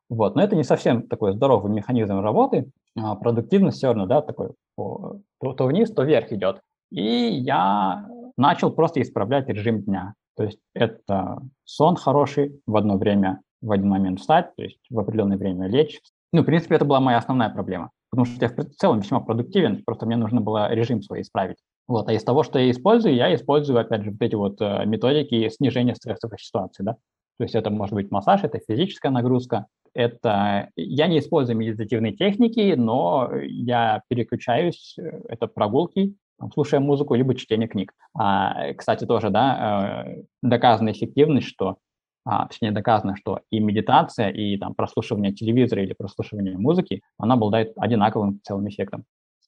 Вот. 0.08 0.34
Но 0.34 0.42
это 0.42 0.56
не 0.56 0.64
совсем 0.64 1.08
такой 1.08 1.32
здоровый 1.32 1.72
механизм 1.72 2.20
работы. 2.20 2.70
А 2.98 3.14
продуктивность 3.14 3.78
все 3.78 3.88
равно, 3.88 4.06
да, 4.06 4.20
такой 4.20 4.50
то, 4.76 5.20
то 5.40 5.66
вниз, 5.66 5.90
то 5.90 6.02
вверх 6.02 6.32
идет. 6.32 6.60
И 6.90 7.02
я 7.02 8.06
начал 8.36 8.70
просто 8.70 9.00
исправлять 9.00 9.48
режим 9.48 9.82
дня. 9.82 10.14
То 10.36 10.44
есть 10.44 10.58
это 10.74 11.40
сон 11.64 11.96
хороший 11.96 12.60
в 12.66 12.76
одно 12.76 12.96
время, 12.96 13.40
в 13.62 13.70
один 13.70 13.88
момент 13.88 14.20
встать, 14.20 14.54
то 14.56 14.62
есть 14.62 14.80
в 14.90 14.98
определенное 14.98 15.38
время 15.38 15.66
лечь. 15.66 16.00
Ну, 16.32 16.42
в 16.42 16.46
принципе, 16.46 16.76
это 16.76 16.84
была 16.84 17.00
моя 17.00 17.18
основная 17.18 17.50
проблема, 17.50 17.90
потому 18.10 18.24
что 18.24 18.44
я 18.44 18.48
в 18.48 18.74
целом 18.76 19.00
весьма 19.00 19.20
продуктивен, 19.20 19.82
просто 19.84 20.06
мне 20.06 20.16
нужно 20.16 20.40
было 20.40 20.72
режим 20.72 21.02
свой 21.02 21.20
исправить. 21.20 21.58
Вот, 21.88 22.08
а 22.08 22.12
из 22.12 22.24
того, 22.24 22.42
что 22.42 22.58
я 22.58 22.70
использую, 22.70 23.14
я 23.14 23.34
использую, 23.34 23.78
опять 23.78 24.02
же, 24.02 24.12
вот 24.12 24.22
эти 24.22 24.34
вот 24.34 24.60
э, 24.60 24.86
методики 24.86 25.48
снижения 25.50 25.94
стрессовой 25.94 26.38
ситуации, 26.38 26.84
да. 26.84 26.92
То 27.38 27.44
есть 27.44 27.54
это 27.54 27.70
может 27.70 27.94
быть 27.94 28.10
массаж, 28.10 28.44
это 28.44 28.60
физическая 28.66 29.12
нагрузка, 29.12 29.66
это... 29.94 30.70
Я 30.76 31.06
не 31.06 31.18
использую 31.18 31.56
медитативные 31.56 32.12
техники, 32.12 32.74
но 32.76 33.30
я 33.42 34.02
переключаюсь, 34.08 34.96
э, 34.98 35.20
это 35.28 35.48
прогулки, 35.48 36.14
слушая 36.54 36.80
музыку, 36.80 37.14
либо 37.14 37.34
чтение 37.34 37.68
книг. 37.68 37.92
А, 38.14 38.72
кстати, 38.74 39.04
тоже, 39.04 39.30
да, 39.30 40.04
э, 40.06 40.22
доказана 40.42 40.92
эффективность, 40.92 41.48
что 41.48 41.76
а, 42.24 42.46
точнее 42.46 42.70
доказано, 42.70 43.16
что 43.16 43.40
и 43.50 43.60
медитация, 43.60 44.30
и 44.30 44.56
там 44.56 44.74
прослушивание 44.74 45.32
телевизора 45.32 45.82
или 45.82 45.92
прослушивание 45.92 46.56
музыки, 46.56 47.02
она 47.18 47.34
обладает 47.34 47.72
одинаковым 47.76 48.40
целым 48.42 48.68
эффектом. 48.68 49.04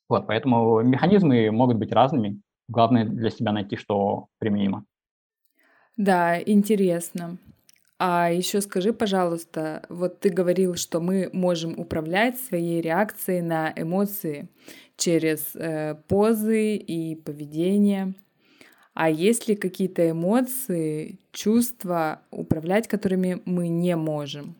Вот, 0.08 0.26
поэтому 0.26 0.82
механизмы 0.82 1.50
могут 1.50 1.78
быть 1.78 1.92
разными. 1.92 2.40
Главное 2.68 3.04
для 3.04 3.30
себя 3.30 3.52
найти, 3.52 3.76
что 3.76 4.26
применимо. 4.38 4.84
Да, 5.96 6.40
интересно. 6.40 7.38
А 7.98 8.30
еще 8.30 8.60
скажи, 8.60 8.92
пожалуйста, 8.92 9.86
вот 9.88 10.20
ты 10.20 10.28
говорил, 10.28 10.74
что 10.74 11.00
мы 11.00 11.30
можем 11.32 11.78
управлять 11.78 12.38
своей 12.38 12.80
реакцией 12.80 13.40
на 13.40 13.72
эмоции 13.76 14.48
через 14.96 15.54
э, 15.54 15.94
позы 16.08 16.76
и 16.76 17.14
поведение. 17.14 18.14
А 18.94 19.10
есть 19.10 19.48
ли 19.48 19.56
какие-то 19.56 20.08
эмоции, 20.08 21.18
чувства, 21.32 22.20
управлять 22.30 22.86
которыми 22.86 23.42
мы 23.44 23.68
не 23.68 23.96
можем? 23.96 24.54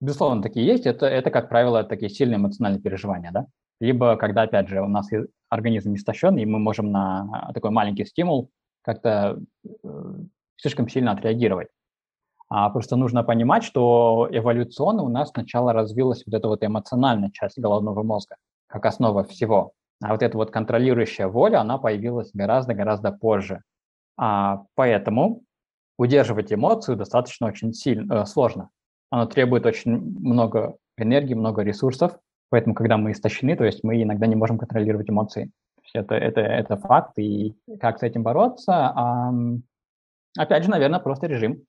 Безусловно, 0.00 0.42
такие 0.42 0.66
есть. 0.66 0.86
Это, 0.86 1.06
это, 1.06 1.30
как 1.30 1.48
правило, 1.48 1.82
такие 1.82 2.10
сильные 2.10 2.36
эмоциональные 2.36 2.82
переживания, 2.82 3.32
да? 3.32 3.46
Либо 3.80 4.16
когда, 4.16 4.42
опять 4.42 4.68
же, 4.68 4.82
у 4.82 4.88
нас 4.88 5.08
организм 5.48 5.94
истощен, 5.94 6.36
и 6.36 6.44
мы 6.44 6.58
можем 6.58 6.90
на 6.90 7.50
такой 7.54 7.70
маленький 7.70 8.04
стимул 8.04 8.50
как-то 8.82 9.40
э, 9.64 9.68
слишком 10.56 10.88
сильно 10.88 11.12
отреагировать. 11.12 11.68
А 12.48 12.68
просто 12.70 12.96
нужно 12.96 13.24
понимать, 13.24 13.64
что 13.64 14.28
эволюционно 14.30 15.02
у 15.02 15.08
нас 15.08 15.30
сначала 15.30 15.72
развилась 15.72 16.22
вот 16.26 16.34
эта 16.34 16.48
вот 16.48 16.62
эмоциональная 16.62 17.30
часть 17.30 17.58
головного 17.58 18.02
мозга, 18.02 18.36
как 18.68 18.86
основа 18.86 19.24
всего. 19.24 19.72
А 20.02 20.12
вот 20.12 20.22
эта 20.22 20.36
вот 20.36 20.50
контролирующая 20.50 21.26
воля, 21.26 21.60
она 21.60 21.78
появилась 21.78 22.30
гораздо-гораздо 22.32 23.12
позже. 23.12 23.62
А, 24.18 24.64
поэтому 24.74 25.42
удерживать 25.98 26.52
эмоцию 26.52 26.96
достаточно 26.96 27.46
очень 27.46 27.72
сильно, 27.72 28.12
э, 28.12 28.26
сложно. 28.26 28.70
Оно 29.10 29.26
требует 29.26 29.64
очень 29.64 29.92
много 29.92 30.76
энергии, 30.98 31.34
много 31.34 31.62
ресурсов. 31.62 32.18
Поэтому, 32.50 32.74
когда 32.74 32.96
мы 32.96 33.12
истощены, 33.12 33.56
то 33.56 33.64
есть 33.64 33.82
мы 33.82 34.02
иногда 34.02 34.26
не 34.26 34.36
можем 34.36 34.58
контролировать 34.58 35.08
эмоции. 35.08 35.50
Это, 35.94 36.14
это, 36.14 36.40
это 36.40 36.76
факт. 36.76 37.18
И 37.18 37.54
как 37.80 37.98
с 37.98 38.02
этим 38.02 38.22
бороться? 38.22 38.72
А, 38.72 39.32
опять 40.36 40.64
же, 40.64 40.70
наверное, 40.70 41.00
просто 41.00 41.26
режим. 41.26 41.62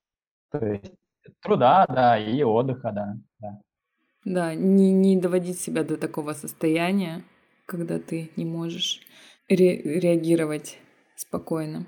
То 0.52 0.66
есть 0.66 0.94
труда, 1.42 1.86
да, 1.88 2.18
и 2.18 2.44
отдыха, 2.44 2.92
да. 2.92 3.16
Да, 3.40 3.60
да 4.26 4.56
не, 4.56 4.92
не 4.92 5.18
доводить 5.18 5.60
себя 5.60 5.84
до 5.84 5.98
такого 5.98 6.34
состояния 6.34 7.24
когда 7.68 8.00
ты 8.00 8.32
не 8.36 8.46
можешь 8.46 9.02
ре- 9.48 9.82
реагировать 10.00 10.80
спокойно. 11.16 11.86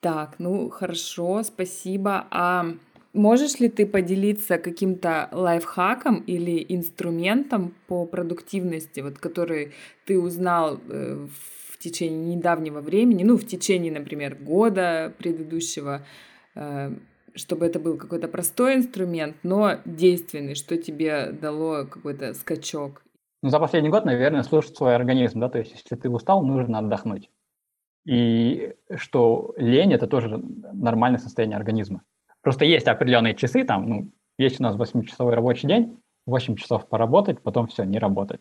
Так, 0.00 0.34
ну 0.38 0.68
хорошо, 0.68 1.42
спасибо. 1.42 2.26
А 2.30 2.74
можешь 3.14 3.58
ли 3.60 3.70
ты 3.70 3.86
поделиться 3.86 4.58
каким-то 4.58 5.30
лайфхаком 5.32 6.16
или 6.26 6.62
инструментом 6.68 7.74
по 7.86 8.04
продуктивности, 8.04 9.00
вот 9.00 9.18
который 9.18 9.72
ты 10.04 10.20
узнал 10.20 10.78
э, 10.88 11.26
в 11.70 11.78
течение 11.78 12.36
недавнего 12.36 12.80
времени, 12.80 13.24
ну, 13.24 13.38
в 13.38 13.46
течение, 13.46 13.92
например, 13.92 14.34
года 14.34 15.14
предыдущего, 15.16 16.04
э, 16.54 16.92
чтобы 17.34 17.66
это 17.66 17.78
был 17.80 17.96
какой-то 17.96 18.28
простой 18.28 18.74
инструмент, 18.74 19.36
но 19.42 19.78
действенный, 19.84 20.54
что 20.54 20.76
тебе 20.76 21.32
дало 21.32 21.86
какой-то 21.86 22.34
скачок? 22.34 23.02
Ну, 23.44 23.50
за 23.50 23.58
последний 23.58 23.90
год, 23.90 24.06
наверное, 24.06 24.42
слушать 24.42 24.74
свой 24.74 24.96
организм, 24.96 25.38
да, 25.38 25.50
то 25.50 25.58
есть 25.58 25.72
если 25.72 25.96
ты 25.96 26.08
устал, 26.08 26.42
нужно 26.42 26.78
отдохнуть. 26.78 27.28
И 28.06 28.74
что 28.96 29.52
лень– 29.58 29.92
это 29.94 30.06
тоже 30.06 30.38
нормальное 30.72 31.18
состояние 31.18 31.58
организма. 31.58 32.00
Просто 32.40 32.64
есть 32.64 32.88
определенные 32.88 33.34
часы, 33.34 33.64
там, 33.64 33.86
ну, 33.86 34.10
есть 34.38 34.60
у 34.60 34.62
нас 34.62 34.76
8-часовой 34.76 35.34
рабочий 35.34 35.68
день, 35.68 36.00
8 36.24 36.56
часов 36.56 36.88
поработать, 36.88 37.42
потом 37.42 37.66
все, 37.66 37.84
не 37.84 37.98
работать. 37.98 38.40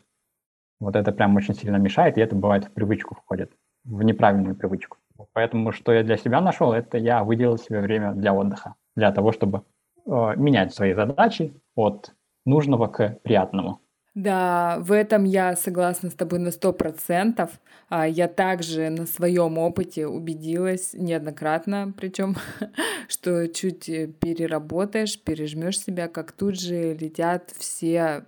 Вот 0.79 0.95
это 0.95 1.11
прям 1.11 1.35
очень 1.35 1.53
сильно 1.53 1.75
мешает, 1.75 2.17
и 2.17 2.21
это 2.21 2.37
бывает 2.37 2.63
в 2.63 2.71
привычку 2.71 3.15
входит, 3.15 3.51
в 3.83 4.03
неправильную 4.03 4.55
привычку. 4.55 4.99
Поэтому 5.33 5.73
что 5.73 5.91
я 5.91 6.03
для 6.03 6.15
себя 6.15 6.39
нашел, 6.39 6.71
это 6.71 6.97
я 6.97 7.25
выделил 7.25 7.57
себе 7.57 7.81
время 7.81 8.13
для 8.13 8.33
отдыха, 8.33 8.75
для 8.95 9.11
того, 9.11 9.33
чтобы 9.33 9.63
э, 10.05 10.33
менять 10.37 10.73
свои 10.73 10.93
задачи 10.93 11.53
от 11.75 12.13
нужного 12.45 12.87
к 12.87 13.19
приятному. 13.23 13.82
Да, 14.15 14.77
в 14.79 14.91
этом 14.91 15.23
я 15.23 15.55
согласна 15.55 16.11
с 16.11 16.13
тобой 16.13 16.37
на 16.37 16.51
сто 16.51 16.71
процентов. 16.71 17.49
А, 17.89 18.07
я 18.07 18.27
также 18.27 18.89
на 18.89 19.07
своем 19.07 19.57
опыте 19.57 20.05
убедилась 20.05 20.93
неоднократно, 20.93 21.93
причем, 21.97 22.35
что 23.07 23.47
чуть 23.47 23.89
э, 23.89 24.07
переработаешь, 24.07 25.19
пережмешь 25.19 25.79
себя, 25.79 26.07
как 26.07 26.31
тут 26.31 26.59
же 26.59 26.93
летят 26.93 27.51
все 27.57 28.25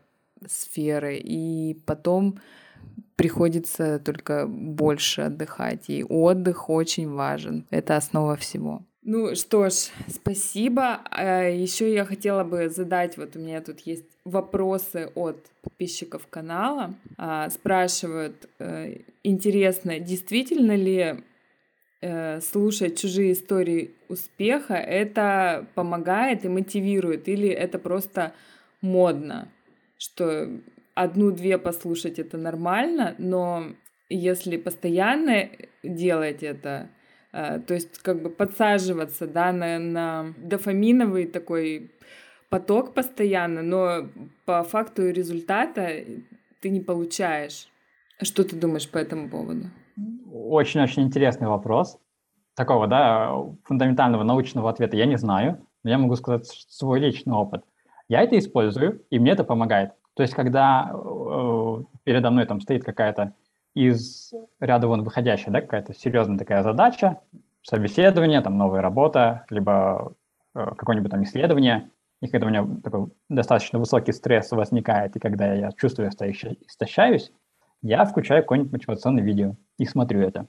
сферы, 0.48 1.17
и 1.17 1.80
потом 1.86 2.39
приходится 3.15 4.00
только 4.00 4.48
больше 4.48 5.21
отдыхать. 5.21 5.89
И 5.89 6.04
отдых 6.04 6.67
очень 6.69 7.10
важен. 7.10 7.67
Это 7.69 7.95
основа 7.95 8.36
всего. 8.38 8.84
Ну 9.08 9.36
что 9.36 9.70
ж, 9.70 9.91
спасибо. 10.08 11.02
А, 11.12 11.44
Еще 11.44 11.94
я 11.94 12.06
хотела 12.06 12.44
бы 12.44 12.70
задать, 12.70 13.18
вот 13.18 13.36
у 13.36 13.39
меня 13.39 13.62
тут 13.62 13.82
есть 13.82 14.06
вопросы 14.26 15.12
от 15.13 15.38
подписчиков 15.62 16.26
канала. 16.28 16.96
А, 17.15 17.52
спрашивают, 17.52 18.50
э, 18.58 19.02
интересно, 19.22 20.00
действительно 20.00 20.76
ли 20.76 21.18
э, 22.02 22.41
слушать 22.41 23.00
чужие 23.00 23.34
истории 23.34 23.91
успеха, 24.10 24.74
это 24.74 25.68
помогает 25.76 26.44
и 26.44 26.50
мотивирует, 26.50 27.30
или 27.30 27.48
это 27.48 27.78
просто 27.78 28.34
модно, 28.82 29.50
что 30.00 30.50
одну-две 30.96 31.60
послушать 31.60 32.18
это 32.18 32.39
нормально, 32.39 33.13
но 33.20 33.68
если 34.10 34.58
постоянно 34.58 35.48
делать 35.84 36.41
это, 36.41 36.89
то 37.36 37.74
есть 37.74 38.00
как 38.00 38.21
бы 38.21 38.30
подсаживаться 38.30 39.28
да, 39.28 39.52
на, 39.52 39.78
на 39.78 40.34
дофаминовый 40.38 41.26
такой 41.26 41.91
поток 42.50 42.93
постоянно, 42.93 43.62
но 43.62 44.08
по 44.45 44.63
факту 44.63 45.10
результата 45.10 45.89
ты 46.62 46.69
не 46.69 46.80
получаешь. 46.80 47.67
Что 48.21 48.45
ты 48.45 48.56
думаешь 48.56 48.89
по 48.89 48.98
этому 48.98 49.30
поводу? 49.30 49.65
Очень-очень 50.32 51.04
интересный 51.04 51.48
вопрос. 51.48 52.00
Такого, 52.56 52.88
да, 52.88 53.34
фундаментального 53.65 54.24
научного 54.24 54.69
ответа 54.69 54.95
я 54.95 55.06
не 55.06 55.17
знаю, 55.17 55.60
но 55.84 55.89
я 55.89 55.98
могу 55.98 56.15
сказать 56.15 56.48
свой 56.48 57.02
личный 57.02 57.34
опыт. 57.34 57.65
Я 58.08 58.21
это 58.21 58.38
использую, 58.38 59.04
и 59.10 59.19
мне 59.19 59.32
это 59.32 59.43
помогает. 59.43 59.91
То 60.13 60.24
есть, 60.24 60.34
когда 60.34 60.89
э, 60.93 61.84
передо 62.06 62.32
мной 62.32 62.45
там 62.45 62.62
стоит 62.62 62.86
какая-то 62.86 63.34
из 63.76 64.34
ряда 64.60 64.88
вон 64.88 65.04
выходящая, 65.04 65.54
да, 65.54 65.62
какая-то 65.62 65.94
серьезная 65.94 66.38
такая 66.38 66.64
задача, 66.64 67.20
собеседование, 67.62 68.42
там 68.42 68.58
новая 68.58 68.82
работа, 68.82 69.46
либо 69.50 70.14
э, 70.56 70.66
какое-нибудь 70.78 71.12
там 71.12 71.24
исследование, 71.24 71.90
и 72.22 72.28
когда 72.28 72.48
у 72.48 72.50
меня 72.50 72.68
такой 72.84 73.08
достаточно 73.30 73.78
высокий 73.78 74.14
стресс 74.14 74.52
возникает, 74.52 75.16
и 75.16 75.20
когда 75.20 75.54
я 75.54 75.72
чувствую, 75.74 76.12
что 76.12 76.26
я 76.26 76.32
истощаюсь, 76.32 77.32
я 77.82 78.06
включаю 78.06 78.42
какое-нибудь 78.44 78.72
мотивационное 78.72 79.24
видео 79.24 79.56
и 79.78 79.86
смотрю 79.86 80.22
это. 80.22 80.48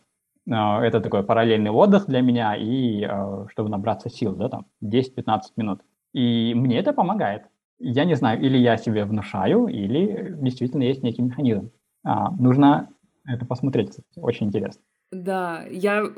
Э, 0.48 0.80
это 0.80 1.00
такой 1.00 1.24
параллельный 1.24 1.70
отдых 1.70 2.06
для 2.06 2.20
меня, 2.20 2.54
и 2.54 3.04
э, 3.04 3.46
чтобы 3.50 3.70
набраться 3.70 4.08
сил, 4.08 4.36
да, 4.36 4.48
там, 4.48 4.66
10-15 4.84 5.40
минут. 5.56 5.80
И 6.12 6.54
мне 6.54 6.78
это 6.78 6.92
помогает. 6.92 7.42
Я 7.78 8.04
не 8.04 8.14
знаю, 8.14 8.40
или 8.40 8.56
я 8.56 8.76
себе 8.76 9.04
внушаю, 9.04 9.66
или 9.66 10.34
действительно 10.40 10.84
есть 10.84 11.02
некий 11.02 11.22
механизм. 11.22 11.70
А, 12.04 12.30
нужно 12.30 12.88
это 13.26 13.44
посмотреть, 13.44 13.90
кстати. 13.90 14.06
Очень 14.16 14.46
интересно. 14.48 14.82
Да, 15.10 15.64
я, 15.70 16.10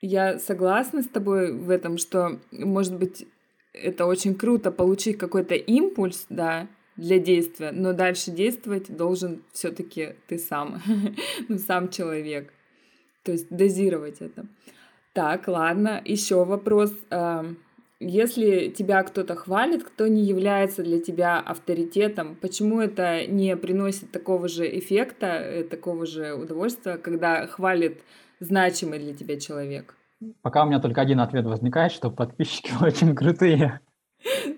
я 0.00 0.38
согласна 0.38 1.02
с 1.02 1.08
тобой 1.08 1.52
в 1.52 1.70
этом, 1.70 1.98
что, 1.98 2.40
может 2.50 2.96
быть, 2.96 3.26
это 3.72 4.06
очень 4.06 4.34
круто 4.34 4.70
получить 4.70 5.18
какой-то 5.18 5.54
импульс, 5.54 6.26
да, 6.28 6.68
для 6.96 7.18
действия, 7.18 7.72
но 7.72 7.92
дальше 7.92 8.30
действовать 8.30 8.94
должен 8.94 9.42
все-таки 9.52 10.16
ты 10.26 10.38
сам, 10.38 10.82
ну, 11.48 11.58
сам 11.58 11.88
человек. 11.88 12.52
То 13.22 13.32
есть 13.32 13.48
дозировать 13.48 14.20
это. 14.20 14.46
Так, 15.12 15.48
ладно, 15.48 16.00
еще 16.04 16.44
вопрос. 16.44 16.92
Если 18.02 18.70
тебя 18.70 19.02
кто-то 19.02 19.36
хвалит, 19.36 19.84
кто 19.84 20.08
не 20.08 20.22
является 20.22 20.82
для 20.82 21.02
тебя 21.02 21.38
авторитетом, 21.38 22.34
почему 22.34 22.80
это 22.80 23.26
не 23.26 23.54
приносит 23.58 24.10
такого 24.10 24.48
же 24.48 24.66
эффекта, 24.78 25.26
э, 25.26 25.64
такого 25.64 26.06
же 26.06 26.32
удовольствия, 26.32 26.96
когда 26.96 27.46
хвалит 27.46 28.00
значимый 28.40 28.98
для 28.98 29.14
тебя 29.14 29.38
человек? 29.38 29.94
Пока 30.40 30.64
у 30.64 30.66
меня 30.66 30.80
только 30.80 31.02
один 31.02 31.20
ответ 31.20 31.44
возникает, 31.44 31.92
что 31.92 32.10
подписчики 32.10 32.72
очень 32.80 33.14
крутые. 33.14 33.80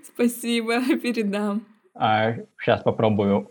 Спасибо, 0.04 0.74
передам. 1.02 1.66
А, 1.94 2.34
сейчас 2.60 2.82
попробую 2.82 3.50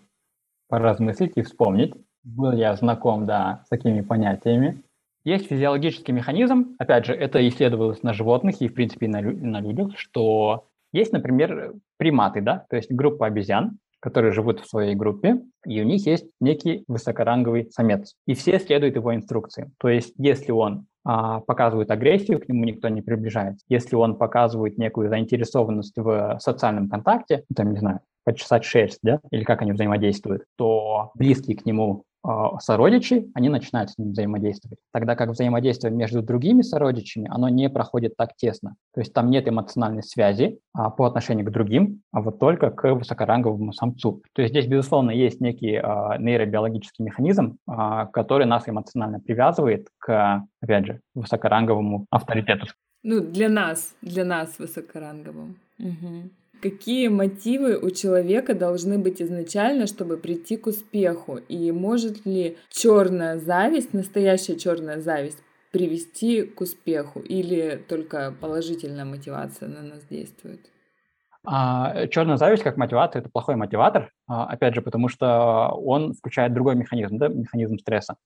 поразмыслить 0.69 1.33
и 1.35 1.41
вспомнить. 1.41 1.93
Был 2.23 2.53
я 2.53 2.75
знаком, 2.77 3.25
да, 3.25 3.63
с 3.65 3.69
такими 3.69 3.99
понятиями. 3.99 4.81
Есть 5.23 5.47
физиологический 5.47 6.13
механизм, 6.13 6.75
опять 6.79 7.05
же, 7.05 7.13
это 7.13 7.47
исследовалось 7.47 8.01
на 8.03 8.13
животных 8.13 8.61
и, 8.61 8.67
в 8.67 8.73
принципе, 8.73 9.07
на, 9.07 9.21
лю- 9.21 9.37
на 9.37 9.61
людях, 9.61 9.97
что 9.97 10.65
есть, 10.91 11.13
например, 11.13 11.73
приматы, 11.97 12.41
да, 12.41 12.65
то 12.69 12.75
есть 12.75 12.91
группа 12.91 13.27
обезьян, 13.27 13.77
которые 13.99 14.33
живут 14.33 14.59
в 14.59 14.67
своей 14.67 14.95
группе, 14.95 15.41
и 15.65 15.79
у 15.79 15.85
них 15.85 16.05
есть 16.07 16.25
некий 16.39 16.83
высокоранговый 16.87 17.69
самец, 17.71 18.15
и 18.25 18.33
все 18.33 18.59
следуют 18.59 18.95
его 18.95 19.13
инструкциям. 19.13 19.73
То 19.79 19.89
есть, 19.89 20.13
если 20.17 20.51
он 20.51 20.87
а, 21.03 21.39
показывает 21.39 21.91
агрессию, 21.91 22.39
к 22.39 22.47
нему 22.49 22.65
никто 22.65 22.89
не 22.89 23.01
приближается. 23.01 23.63
Если 23.69 23.95
он 23.95 24.15
показывает 24.15 24.77
некую 24.77 25.09
заинтересованность 25.09 25.97
в 25.97 26.37
социальном 26.39 26.89
контакте, 26.89 27.43
там, 27.55 27.71
не 27.71 27.77
знаю, 27.77 27.99
почесать 28.23 28.63
шерсть, 28.63 28.99
да, 29.01 29.19
или 29.31 29.43
как 29.43 29.61
они 29.61 29.71
взаимодействуют, 29.71 30.43
то 30.57 31.11
близкие 31.15 31.57
к 31.57 31.65
нему 31.65 32.03
а, 32.23 32.59
сородичи, 32.59 33.31
они 33.33 33.49
начинают 33.49 33.91
с 33.91 33.97
ним 33.97 34.11
взаимодействовать. 34.11 34.79
Тогда 34.93 35.15
как 35.15 35.29
взаимодействие 35.29 35.91
между 35.91 36.21
другими 36.21 36.61
сородичами, 36.61 37.27
оно 37.31 37.49
не 37.49 37.69
проходит 37.69 38.15
так 38.15 38.35
тесно. 38.35 38.75
То 38.93 39.01
есть 39.01 39.13
там 39.13 39.29
нет 39.29 39.47
эмоциональной 39.47 40.03
связи 40.03 40.59
а, 40.73 40.89
по 40.89 41.05
отношению 41.05 41.45
к 41.45 41.51
другим, 41.51 42.01
а 42.11 42.21
вот 42.21 42.39
только 42.39 42.69
к 42.69 42.93
высокоранговому 42.93 43.73
самцу. 43.73 44.21
То 44.33 44.41
есть 44.41 44.53
здесь, 44.53 44.67
безусловно, 44.67 45.11
есть 45.11 45.41
некий 45.41 45.75
а, 45.75 46.17
нейробиологический 46.17 47.03
механизм, 47.03 47.57
а, 47.67 48.05
который 48.07 48.45
нас 48.45 48.67
эмоционально 48.67 49.19
привязывает 49.19 49.87
к, 49.97 50.45
опять 50.61 50.85
же, 50.85 51.01
высокоранговому 51.15 52.05
авторитету. 52.11 52.67
Ну, 53.03 53.21
для 53.21 53.49
нас, 53.49 53.95
для 54.01 54.25
нас 54.25 54.59
высокоранговому. 54.59 55.55
Угу. 55.79 56.29
Какие 56.61 57.07
мотивы 57.07 57.75
у 57.75 57.89
человека 57.89 58.53
должны 58.53 58.99
быть 58.99 59.19
изначально, 59.21 59.87
чтобы 59.87 60.17
прийти 60.17 60.57
к 60.57 60.67
успеху? 60.67 61.37
И 61.49 61.71
может 61.71 62.25
ли 62.25 62.57
черная 62.69 63.39
зависть, 63.39 63.93
настоящая 63.93 64.55
черная 64.57 65.01
зависть, 65.01 65.39
привести 65.71 66.43
к 66.43 66.61
успеху? 66.61 67.19
Или 67.19 67.83
только 67.89 68.35
положительная 68.39 69.05
мотивация 69.05 69.69
на 69.69 69.81
нас 69.81 70.03
действует? 70.07 70.59
А, 71.43 72.05
черная 72.07 72.37
зависть 72.37 72.61
как 72.61 72.77
мотивация– 72.77 73.19
это 73.21 73.29
плохой 73.29 73.55
мотиватор, 73.55 74.11
а, 74.27 74.45
опять 74.45 74.75
же, 74.75 74.83
потому 74.83 75.07
что 75.07 75.69
он 75.69 76.13
включает 76.13 76.53
другой 76.53 76.75
механизм, 76.75 77.17
да, 77.17 77.29
механизм 77.29 77.79
стресса. 77.79 78.17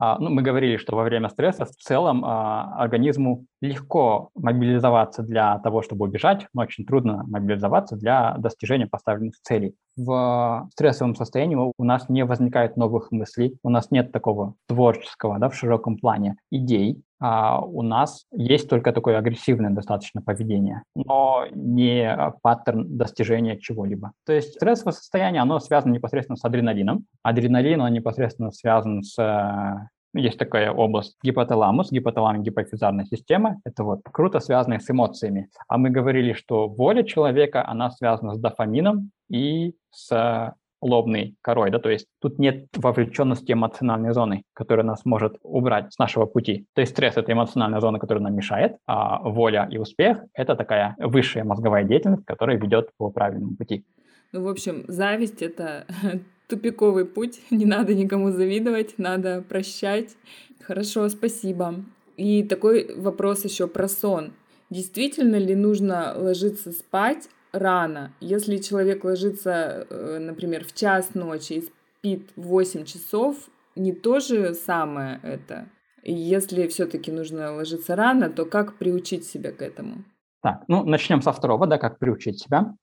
А, 0.00 0.18
ну, 0.18 0.30
мы 0.30 0.42
говорили, 0.42 0.76
что 0.76 0.94
во 0.94 1.02
время 1.02 1.28
стресса 1.28 1.64
в 1.64 1.70
целом 1.70 2.24
а, 2.24 2.74
организму 2.76 3.46
легко 3.60 4.30
мобилизоваться 4.34 5.22
для 5.22 5.58
того, 5.58 5.82
чтобы 5.82 6.06
убежать, 6.06 6.46
но 6.54 6.62
очень 6.62 6.84
трудно 6.84 7.24
мобилизоваться 7.26 7.96
для 7.96 8.36
достижения 8.38 8.86
поставленных 8.86 9.34
целей. 9.42 9.74
В 9.96 10.68
стрессовом 10.72 11.16
состоянии 11.16 11.56
у 11.56 11.84
нас 11.84 12.08
не 12.08 12.24
возникает 12.24 12.76
новых 12.76 13.10
мыслей, 13.10 13.58
у 13.64 13.70
нас 13.70 13.90
нет 13.90 14.12
такого 14.12 14.54
творческого, 14.68 15.38
да, 15.38 15.48
в 15.48 15.54
широком 15.56 15.96
плане 15.96 16.36
идей, 16.50 17.02
а 17.20 17.60
у 17.60 17.82
нас 17.82 18.26
есть 18.30 18.70
только 18.70 18.92
такое 18.92 19.18
агрессивное 19.18 19.70
достаточно 19.70 20.22
поведение, 20.22 20.84
но 20.94 21.46
не 21.52 22.32
паттерн 22.42 22.96
достижения 22.96 23.58
чего-либо. 23.58 24.12
То 24.24 24.32
есть 24.32 24.54
стрессовое 24.54 24.92
состояние, 24.92 25.42
оно 25.42 25.58
связано 25.58 25.92
непосредственно 25.92 26.36
с 26.36 26.44
адреналином. 26.44 27.06
Адреналин, 27.24 27.80
он 27.80 27.92
непосредственно 27.92 28.52
связан 28.52 29.02
с 29.02 29.16
есть 30.18 30.38
такая 30.38 30.70
область 30.72 31.16
гипоталамус, 31.22 31.92
гипоталамо-гипофизарная 31.92 33.04
система. 33.04 33.60
Это 33.64 33.84
вот 33.84 34.00
круто 34.10 34.40
связанная 34.40 34.78
с 34.78 34.90
эмоциями. 34.90 35.48
А 35.68 35.78
мы 35.78 35.90
говорили, 35.90 36.32
что 36.32 36.68
воля 36.68 37.02
человека, 37.02 37.66
она 37.66 37.90
связана 37.90 38.34
с 38.34 38.38
дофамином 38.38 39.10
и 39.30 39.74
с 39.90 40.54
лобной 40.80 41.34
корой, 41.42 41.70
да, 41.70 41.78
то 41.78 41.90
есть 41.90 42.06
тут 42.20 42.38
нет 42.38 42.66
вовлеченности 42.76 43.52
эмоциональной 43.52 44.12
зоны, 44.12 44.42
которая 44.54 44.86
нас 44.86 45.04
может 45.04 45.36
убрать 45.42 45.92
с 45.92 45.98
нашего 45.98 46.26
пути. 46.26 46.66
То 46.74 46.80
есть 46.80 46.92
стресс– 46.92 47.16
это 47.16 47.32
эмоциональная 47.32 47.80
зона, 47.80 47.98
которая 47.98 48.22
нам 48.22 48.34
мешает, 48.34 48.76
а 48.86 49.18
воля 49.28 49.68
и 49.70 49.78
успех– 49.78 50.18
это 50.34 50.54
такая 50.54 50.94
высшая 50.98 51.44
мозговая 51.44 51.84
деятельность, 51.84 52.24
которая 52.24 52.58
ведет 52.58 52.90
по 52.96 53.10
правильному 53.10 53.56
пути. 53.56 53.84
Ну, 54.32 54.44
в 54.44 54.48
общем, 54.48 54.84
зависть— 54.88 55.42
это 55.42 55.86
тупиковый 56.48 57.04
путь, 57.04 57.40
не 57.50 57.66
надо 57.66 57.94
никому 57.94 58.30
завидовать, 58.30 58.94
надо 58.98 59.42
прощать. 59.48 60.16
Хорошо, 60.62 61.08
спасибо. 61.08 61.76
И 62.16 62.42
такой 62.42 62.94
вопрос 62.96 63.44
еще 63.44 63.68
про 63.68 63.86
сон. 63.88 64.32
Действительно 64.70 65.36
ли 65.36 65.54
нужно 65.54 66.14
ложиться 66.16 66.72
спать 66.72 67.28
рано? 67.52 68.12
Если 68.20 68.56
человек 68.58 69.04
ложится, 69.04 69.86
э, 69.88 70.18
например, 70.18 70.64
в 70.64 70.74
час 70.74 71.14
ночи 71.14 71.52
и 71.54 71.68
спит 71.98 72.28
8 72.36 72.84
часов, 72.84 73.36
не 73.76 73.92
то 73.92 74.20
же 74.20 74.52
самое 74.54 75.20
это? 75.22 75.68
Если 76.02 76.66
все-таки 76.66 77.12
нужно 77.12 77.54
ложиться 77.54 77.96
рано, 77.96 78.30
то 78.30 78.44
как 78.44 78.74
приучить 78.74 79.24
себя 79.24 79.52
к 79.52 79.62
этому? 79.62 80.04
Так, 80.42 80.64
ну 80.68 80.84
начнем 80.84 81.22
со 81.22 81.32
второго, 81.32 81.66
да, 81.66 81.78
как 81.78 81.98
приучить 81.98 82.40
себя. 82.40 82.74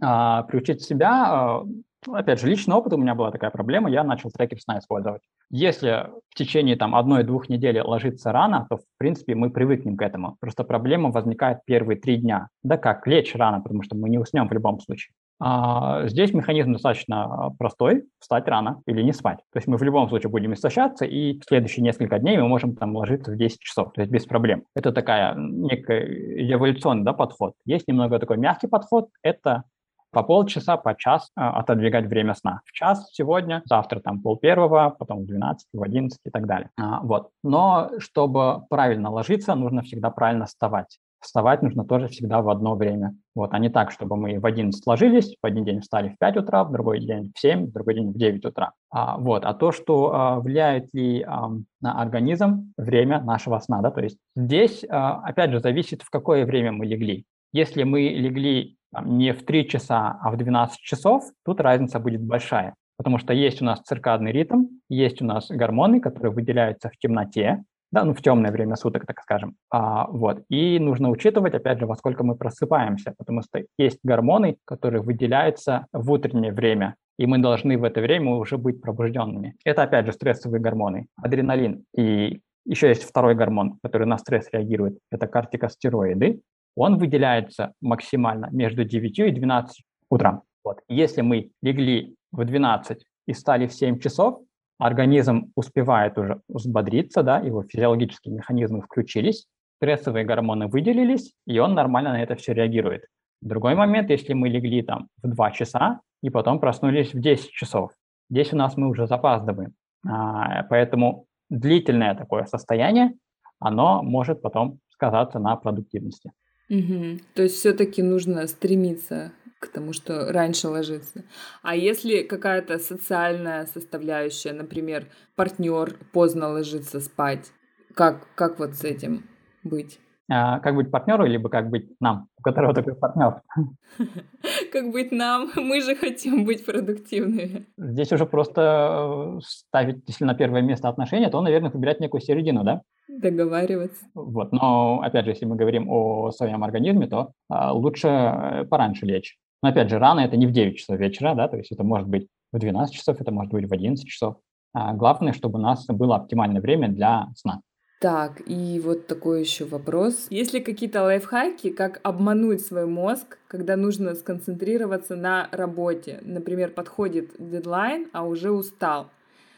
А, 0.00 0.42
приучить 0.44 0.82
себя, 0.82 1.26
а, 1.26 1.64
опять 2.08 2.40
же, 2.40 2.48
личный 2.48 2.74
опыт 2.74 2.92
у 2.92 2.96
меня 2.96 3.14
была 3.14 3.30
такая 3.30 3.50
проблема, 3.50 3.90
я 3.90 4.04
начал 4.04 4.30
трекер 4.30 4.60
сна 4.60 4.78
использовать. 4.78 5.22
Если 5.50 6.06
в 6.30 6.34
течение 6.34 6.76
там 6.76 6.94
одной-двух 6.94 7.48
недель 7.48 7.80
ложиться 7.80 8.32
рано, 8.32 8.66
то, 8.68 8.78
в 8.78 8.82
принципе, 8.98 9.34
мы 9.34 9.50
привыкнем 9.50 9.96
к 9.96 10.02
этому. 10.02 10.36
Просто 10.40 10.64
проблема 10.64 11.10
возникает 11.10 11.58
первые 11.64 11.98
три 11.98 12.16
дня. 12.16 12.48
Да 12.62 12.76
как, 12.76 13.06
лечь 13.06 13.34
рано, 13.34 13.60
потому 13.60 13.82
что 13.82 13.96
мы 13.96 14.08
не 14.08 14.18
уснем 14.18 14.48
в 14.48 14.52
любом 14.52 14.80
случае. 14.80 15.14
А 15.44 16.06
здесь 16.06 16.32
механизм 16.32 16.72
достаточно 16.72 17.50
простой– 17.58 18.04
встать 18.20 18.46
рано 18.46 18.80
или 18.86 19.02
не 19.02 19.12
спать. 19.12 19.38
То 19.52 19.56
есть 19.56 19.66
мы 19.66 19.76
в 19.76 19.82
любом 19.82 20.08
случае 20.08 20.30
будем 20.30 20.54
истощаться, 20.54 21.04
и 21.04 21.40
в 21.40 21.44
следующие 21.44 21.82
несколько 21.82 22.20
дней 22.20 22.38
мы 22.38 22.46
можем 22.46 22.76
там 22.76 22.94
ложиться 22.94 23.32
в 23.32 23.36
10 23.36 23.58
часов, 23.58 23.92
то 23.92 24.02
есть 24.02 24.12
без 24.12 24.24
проблем. 24.24 24.62
Это 24.76 24.92
такая 24.92 25.34
некая 25.36 26.06
эволюционный 26.52 27.04
да, 27.04 27.12
подход. 27.12 27.54
Есть 27.64 27.88
немного 27.88 28.20
такой 28.20 28.36
мягкий 28.36 28.68
подход– 28.68 29.08
это 29.22 29.64
по 30.12 30.22
полчаса, 30.22 30.76
по 30.76 30.94
час 30.94 31.30
а, 31.34 31.58
отодвигать 31.58 32.06
время 32.06 32.34
сна. 32.34 32.60
В 32.64 32.72
час 32.72 33.08
сегодня, 33.12 33.62
завтра 33.64 34.00
там 34.00 34.20
пол 34.20 34.36
первого, 34.36 34.94
потом 34.98 35.22
в 35.22 35.26
12, 35.26 35.68
в 35.72 35.82
11 35.82 36.18
и 36.24 36.30
так 36.30 36.46
далее. 36.46 36.70
А, 36.78 37.00
вот. 37.00 37.30
Но 37.42 37.90
чтобы 37.98 38.64
правильно 38.68 39.10
ложиться, 39.10 39.54
нужно 39.54 39.82
всегда 39.82 40.10
правильно 40.10 40.46
вставать. 40.46 40.98
Вставать 41.22 41.62
нужно 41.62 41.84
тоже 41.84 42.08
всегда 42.08 42.42
в 42.42 42.50
одно 42.50 42.74
время. 42.74 43.14
Вот, 43.36 43.54
а 43.54 43.58
не 43.60 43.68
так, 43.68 43.92
чтобы 43.92 44.16
мы 44.16 44.40
в 44.40 44.44
11 44.44 44.84
ложились, 44.86 45.36
в 45.40 45.46
один 45.46 45.64
день 45.64 45.80
встали 45.80 46.08
в 46.08 46.18
5 46.18 46.38
утра, 46.38 46.64
в 46.64 46.72
другой 46.72 46.98
день 46.98 47.32
в 47.34 47.38
7, 47.38 47.66
в 47.66 47.72
другой 47.72 47.94
день 47.94 48.10
в 48.10 48.18
9 48.18 48.44
утра. 48.44 48.72
А, 48.90 49.16
вот, 49.18 49.44
а 49.44 49.54
то, 49.54 49.70
что 49.70 50.12
а, 50.12 50.40
влияет 50.40 50.92
ли 50.92 51.22
а, 51.22 51.48
на 51.80 52.02
организм 52.02 52.74
время 52.76 53.20
нашего 53.22 53.60
сна, 53.60 53.80
да, 53.82 53.92
то 53.92 54.00
есть 54.00 54.18
здесь, 54.34 54.84
а, 54.90 55.22
опять 55.24 55.52
же, 55.52 55.60
зависит, 55.60 56.02
в 56.02 56.10
какое 56.10 56.44
время 56.44 56.72
мы 56.72 56.86
легли. 56.86 57.24
Если 57.52 57.84
мы 57.84 58.00
легли 58.08 58.76
не 59.04 59.32
в 59.32 59.44
3 59.44 59.68
часа, 59.68 60.18
а 60.20 60.30
в 60.30 60.36
12 60.36 60.78
часов, 60.78 61.24
тут 61.44 61.60
разница 61.60 61.98
будет 61.98 62.22
большая. 62.22 62.74
Потому 62.96 63.18
что 63.18 63.32
есть 63.32 63.62
у 63.62 63.64
нас 63.64 63.80
циркадный 63.80 64.32
ритм, 64.32 64.66
есть 64.88 65.22
у 65.22 65.24
нас 65.24 65.48
гормоны, 65.50 66.00
которые 66.00 66.32
выделяются 66.32 66.88
в 66.88 66.96
темноте, 66.98 67.64
да, 67.90 68.04
ну, 68.04 68.14
в 68.14 68.22
темное 68.22 68.50
время 68.50 68.76
суток, 68.76 69.06
так 69.06 69.20
скажем. 69.20 69.56
А, 69.70 70.06
вот. 70.06 70.42
И 70.48 70.78
нужно 70.78 71.10
учитывать, 71.10 71.54
опять 71.54 71.78
же, 71.78 71.86
во 71.86 71.94
сколько 71.96 72.24
мы 72.24 72.36
просыпаемся, 72.36 73.14
потому 73.18 73.42
что 73.42 73.62
есть 73.78 73.98
гормоны, 74.02 74.56
которые 74.64 75.02
выделяются 75.02 75.86
в 75.92 76.10
утреннее 76.10 76.52
время, 76.52 76.96
и 77.18 77.26
мы 77.26 77.38
должны 77.38 77.76
в 77.76 77.84
это 77.84 78.00
время 78.00 78.32
уже 78.32 78.56
быть 78.56 78.80
пробужденными. 78.80 79.56
Это, 79.64 79.82
опять 79.82 80.06
же, 80.06 80.12
стрессовые 80.12 80.60
гормоны, 80.60 81.06
адреналин. 81.16 81.84
И 81.94 82.40
еще 82.64 82.88
есть 82.88 83.02
второй 83.02 83.34
гормон, 83.34 83.78
который 83.82 84.06
на 84.06 84.16
стресс 84.18 84.48
реагирует, 84.52 84.98
это 85.10 85.26
кортикостероиды 85.26 86.40
он 86.76 86.98
выделяется 86.98 87.72
максимально 87.80 88.48
между 88.50 88.84
9 88.84 89.18
и 89.18 89.30
12 89.30 89.82
утра. 90.10 90.42
Вот. 90.64 90.80
Если 90.88 91.22
мы 91.22 91.50
легли 91.62 92.14
в 92.30 92.44
12 92.44 93.04
и 93.26 93.32
стали 93.32 93.66
в 93.66 93.72
7 93.72 93.98
часов, 93.98 94.40
организм 94.78 95.52
успевает 95.54 96.18
уже 96.18 96.40
взбодриться, 96.48 97.22
да, 97.22 97.38
его 97.38 97.62
физиологические 97.62 98.34
механизмы 98.34 98.82
включились, 98.82 99.46
стрессовые 99.76 100.24
гормоны 100.24 100.68
выделились, 100.68 101.34
и 101.46 101.58
он 101.58 101.74
нормально 101.74 102.12
на 102.12 102.22
это 102.22 102.36
все 102.36 102.52
реагирует. 102.52 103.06
Другой 103.40 103.74
момент, 103.74 104.10
если 104.10 104.34
мы 104.34 104.48
легли 104.48 104.82
там 104.82 105.08
в 105.22 105.28
2 105.28 105.50
часа 105.50 106.00
и 106.22 106.30
потом 106.30 106.60
проснулись 106.60 107.12
в 107.12 107.20
10 107.20 107.50
часов, 107.50 107.90
здесь 108.30 108.52
у 108.52 108.56
нас 108.56 108.76
мы 108.76 108.88
уже 108.88 109.06
запаздываем. 109.06 109.74
А, 110.08 110.62
поэтому 110.64 111.26
длительное 111.50 112.14
такое 112.14 112.44
состояние, 112.44 113.14
оно 113.58 114.02
может 114.02 114.42
потом 114.42 114.78
сказаться 114.88 115.38
на 115.38 115.56
продуктивности. 115.56 116.32
Угу. 116.68 117.18
То 117.34 117.42
есть 117.42 117.56
все-таки 117.56 118.02
нужно 118.02 118.46
стремиться 118.46 119.32
к 119.58 119.68
тому, 119.68 119.92
что 119.92 120.32
раньше 120.32 120.68
ложиться. 120.68 121.24
А 121.62 121.76
если 121.76 122.22
какая-то 122.22 122.78
социальная 122.78 123.66
составляющая, 123.66 124.52
например, 124.52 125.06
партнер 125.36 125.96
поздно 126.12 126.48
ложится 126.48 127.00
спать, 127.00 127.52
как, 127.94 128.26
как 128.34 128.58
вот 128.58 128.74
с 128.74 128.84
этим 128.84 129.24
быть? 129.62 130.00
А, 130.30 130.60
как 130.60 130.74
быть 130.76 130.90
партнеру, 130.90 131.26
либо 131.26 131.48
как 131.48 131.68
быть 131.68 131.90
нам, 132.00 132.28
у 132.38 132.42
которого 132.42 132.74
такой 132.74 132.94
партнер? 132.94 133.42
Как 134.72 134.90
быть 134.90 135.12
нам? 135.12 135.50
Мы 135.56 135.82
же 135.82 135.94
хотим 135.94 136.46
быть 136.46 136.64
продуктивными. 136.64 137.66
Здесь 137.76 138.12
уже 138.12 138.24
просто 138.24 139.36
э, 139.36 139.40
ставить, 139.44 140.02
если 140.06 140.24
на 140.24 140.34
первое 140.34 140.62
место 140.62 140.88
отношения, 140.88 141.28
то, 141.28 141.40
наверное, 141.42 141.70
выбирать 141.70 142.00
некую 142.00 142.22
середину, 142.22 142.64
да? 142.64 142.80
Договариваться. 143.20 144.04
Вот. 144.14 144.52
Но, 144.52 145.00
опять 145.02 145.24
же, 145.24 145.32
если 145.32 145.44
мы 145.44 145.56
говорим 145.56 145.90
о 145.90 146.30
своем 146.30 146.64
организме, 146.64 147.06
то 147.06 147.32
а, 147.48 147.72
лучше 147.72 148.08
э, 148.08 148.64
пораньше 148.64 149.06
лечь. 149.06 149.36
Но, 149.62 149.68
опять 149.68 149.90
же, 149.90 149.98
рано 149.98 150.20
это 150.20 150.36
не 150.36 150.46
в 150.46 150.52
9 150.52 150.76
часов 150.76 150.98
вечера, 150.98 151.34
да, 151.34 151.48
то 151.48 151.56
есть 151.56 151.70
это 151.72 151.84
может 151.84 152.08
быть 152.08 152.28
в 152.52 152.58
12 152.58 152.94
часов, 152.94 153.20
это 153.20 153.30
может 153.30 153.52
быть 153.52 153.68
в 153.68 153.72
11 153.72 154.06
часов. 154.06 154.36
А 154.74 154.94
главное, 154.94 155.32
чтобы 155.32 155.58
у 155.58 155.62
нас 155.62 155.86
было 155.86 156.16
оптимальное 156.16 156.60
время 156.60 156.88
для 156.88 157.26
сна. 157.36 157.60
Так, 158.00 158.42
и 158.46 158.80
вот 158.82 159.06
такой 159.06 159.40
еще 159.40 159.64
вопрос. 159.64 160.26
Есть 160.28 160.52
ли 160.52 160.60
какие-то 160.60 161.04
лайфхаки, 161.04 161.70
как 161.70 162.00
обмануть 162.02 162.66
свой 162.66 162.86
мозг, 162.86 163.38
когда 163.46 163.76
нужно 163.76 164.16
сконцентрироваться 164.16 165.14
на 165.14 165.48
работе? 165.52 166.18
Например, 166.22 166.70
подходит 166.70 167.30
дедлайн, 167.38 168.08
а 168.12 168.24
уже 168.26 168.50
устал. 168.50 169.06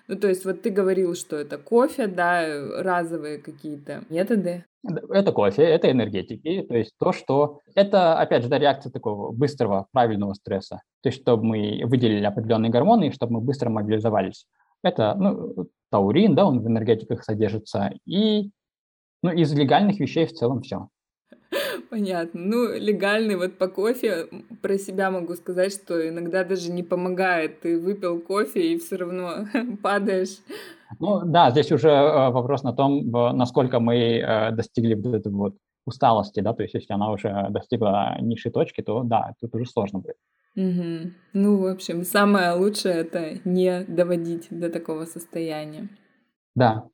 Ну, 0.07 0.17
то 0.17 0.29
есть 0.29 0.45
вот 0.45 0.63
ты 0.63 0.71
говорил, 0.71 1.15
что 1.15 1.37
это 1.37 1.57
кофе, 1.57 2.07
да, 2.07 2.45
разовые 2.83 3.39
какие-то 3.39 4.05
методы. 4.11 4.65
Это 5.11 5.33
кофе, 5.33 5.63
это 5.63 5.91
энергетики, 5.91 6.63
то 6.69 6.77
есть 6.77 6.93
то, 6.99 7.13
что... 7.13 7.61
Это, 7.75 8.19
опять 8.19 8.43
же, 8.43 8.51
да, 8.51 8.59
реакция 8.59 8.93
такого 8.93 9.33
быстрого, 9.33 9.87
правильного 9.93 10.35
стресса. 10.35 10.83
То 11.03 11.09
есть 11.09 11.23
чтобы 11.23 11.45
мы 11.45 11.83
выделили 11.87 12.25
определенные 12.25 12.71
гормоны, 12.71 13.09
и 13.09 13.13
чтобы 13.13 13.35
мы 13.35 13.41
быстро 13.41 13.71
мобилизовались. 13.71 14.47
Это 14.83 15.15
ну, 15.15 15.69
таурин, 15.91 16.35
да, 16.35 16.45
он 16.45 16.61
в 16.61 16.67
энергетиках 16.67 17.25
содержится, 17.25 17.93
и 18.05 18.51
ну, 19.23 19.31
из 19.31 19.55
легальных 19.55 19.99
вещей 20.01 20.27
в 20.27 20.35
целом 20.35 20.61
все. 20.61 20.89
Понятно. 21.95 22.41
Ну, 22.41 22.75
легальный 22.77 23.37
вот 23.37 23.57
по 23.57 23.69
кофе 23.69 24.27
про 24.61 24.79
себя 24.79 25.13
могу 25.13 25.35
сказать, 25.35 25.73
что 25.73 26.09
иногда 26.09 26.43
даже 26.43 26.73
не 26.73 26.83
помогает. 26.83 27.61
Ты 27.61 27.79
выпил 27.79 28.21
кофе 28.21 28.73
и 28.73 28.79
все 28.81 28.97
равно 28.97 29.47
падаешь. 29.83 30.39
Ну 30.99 31.21
да, 31.25 31.53
здесь 31.53 31.71
уже 31.71 31.91
э, 31.91 32.31
вопрос 32.31 32.65
на 32.65 32.73
том, 32.73 33.13
насколько 33.37 33.79
мы 33.79 33.95
э, 33.95 34.51
достигли 34.51 34.95
вот 34.95 35.15
этой 35.15 35.31
вот 35.31 35.55
усталости, 35.87 36.41
да, 36.41 36.53
то 36.53 36.63
есть 36.63 36.75
если 36.75 36.93
она 36.93 37.13
уже 37.13 37.47
достигла 37.51 38.17
низшей 38.21 38.51
точки, 38.51 38.81
то 38.81 39.05
да, 39.05 39.35
тут 39.41 39.55
уже 39.55 39.67
сложно 39.67 40.01
будет. 40.01 40.17
Угу. 40.57 41.13
Ну, 41.33 41.59
в 41.59 41.67
общем, 41.69 42.03
самое 42.03 42.55
лучшее 42.55 42.95
это 42.95 43.39
не 43.45 43.85
доводить 43.85 44.49
до 44.51 44.69
такого 44.69 45.05
состояния. 45.05 45.89
Да. 46.57 46.89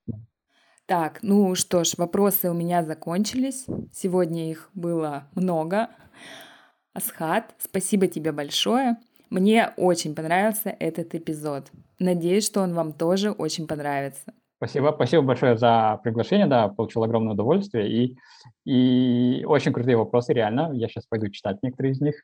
Так, 0.90 1.20
ну 1.22 1.54
что 1.54 1.84
ж, 1.84 1.92
вопросы 1.98 2.50
у 2.50 2.52
меня 2.52 2.82
закончились. 2.82 3.64
Сегодня 3.92 4.50
их 4.50 4.70
было 4.74 5.28
много. 5.36 5.88
Асхат, 6.94 7.54
спасибо 7.60 8.08
тебе 8.08 8.32
большое. 8.32 8.96
Мне 9.30 9.72
очень 9.76 10.16
понравился 10.16 10.74
этот 10.80 11.14
эпизод. 11.14 11.70
Надеюсь, 12.00 12.44
что 12.44 12.62
он 12.62 12.74
вам 12.74 12.92
тоже 12.92 13.30
очень 13.30 13.68
понравится. 13.68 14.32
Спасибо, 14.56 14.90
спасибо 14.92 15.22
большое 15.22 15.56
за 15.56 16.00
приглашение, 16.02 16.48
да, 16.48 16.66
получил 16.66 17.04
огромное 17.04 17.34
удовольствие 17.34 17.88
и, 17.88 18.16
и 18.64 19.44
очень 19.44 19.72
крутые 19.72 19.96
вопросы, 19.96 20.32
реально. 20.32 20.72
Я 20.72 20.88
сейчас 20.88 21.06
пойду 21.06 21.28
читать 21.28 21.58
некоторые 21.62 21.92
из 21.92 22.00
них 22.00 22.16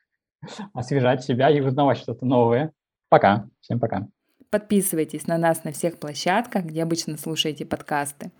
освежать 0.73 1.23
себя 1.23 1.49
и 1.49 1.61
узнавать 1.61 1.99
что-то 1.99 2.25
новое. 2.25 2.73
Пока. 3.07 3.47
Всем 3.61 3.79
пока. 3.79 4.09
Подписывайтесь 4.49 5.25
на 5.25 5.37
нас 5.37 5.63
на 5.63 5.71
всех 5.71 5.99
площадках, 5.99 6.65
где 6.65 6.83
обычно 6.83 7.15
слушаете 7.15 7.65
подкасты. 7.65 8.31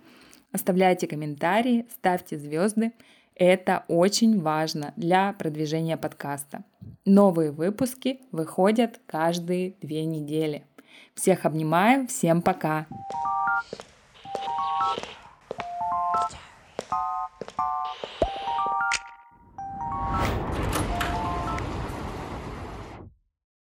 Оставляйте 0.52 1.06
комментарии, 1.06 1.86
ставьте 1.90 2.38
звезды. 2.38 2.92
Это 3.34 3.84
очень 3.88 4.40
важно 4.40 4.92
для 4.96 5.32
продвижения 5.34 5.96
подкаста. 5.96 6.64
Новые 7.04 7.52
выпуски 7.52 8.20
выходят 8.32 9.00
каждые 9.06 9.74
две 9.80 10.04
недели. 10.04 10.64
Всех 11.14 11.44
обнимаю, 11.44 12.06
всем 12.08 12.42
пока! 12.42 12.86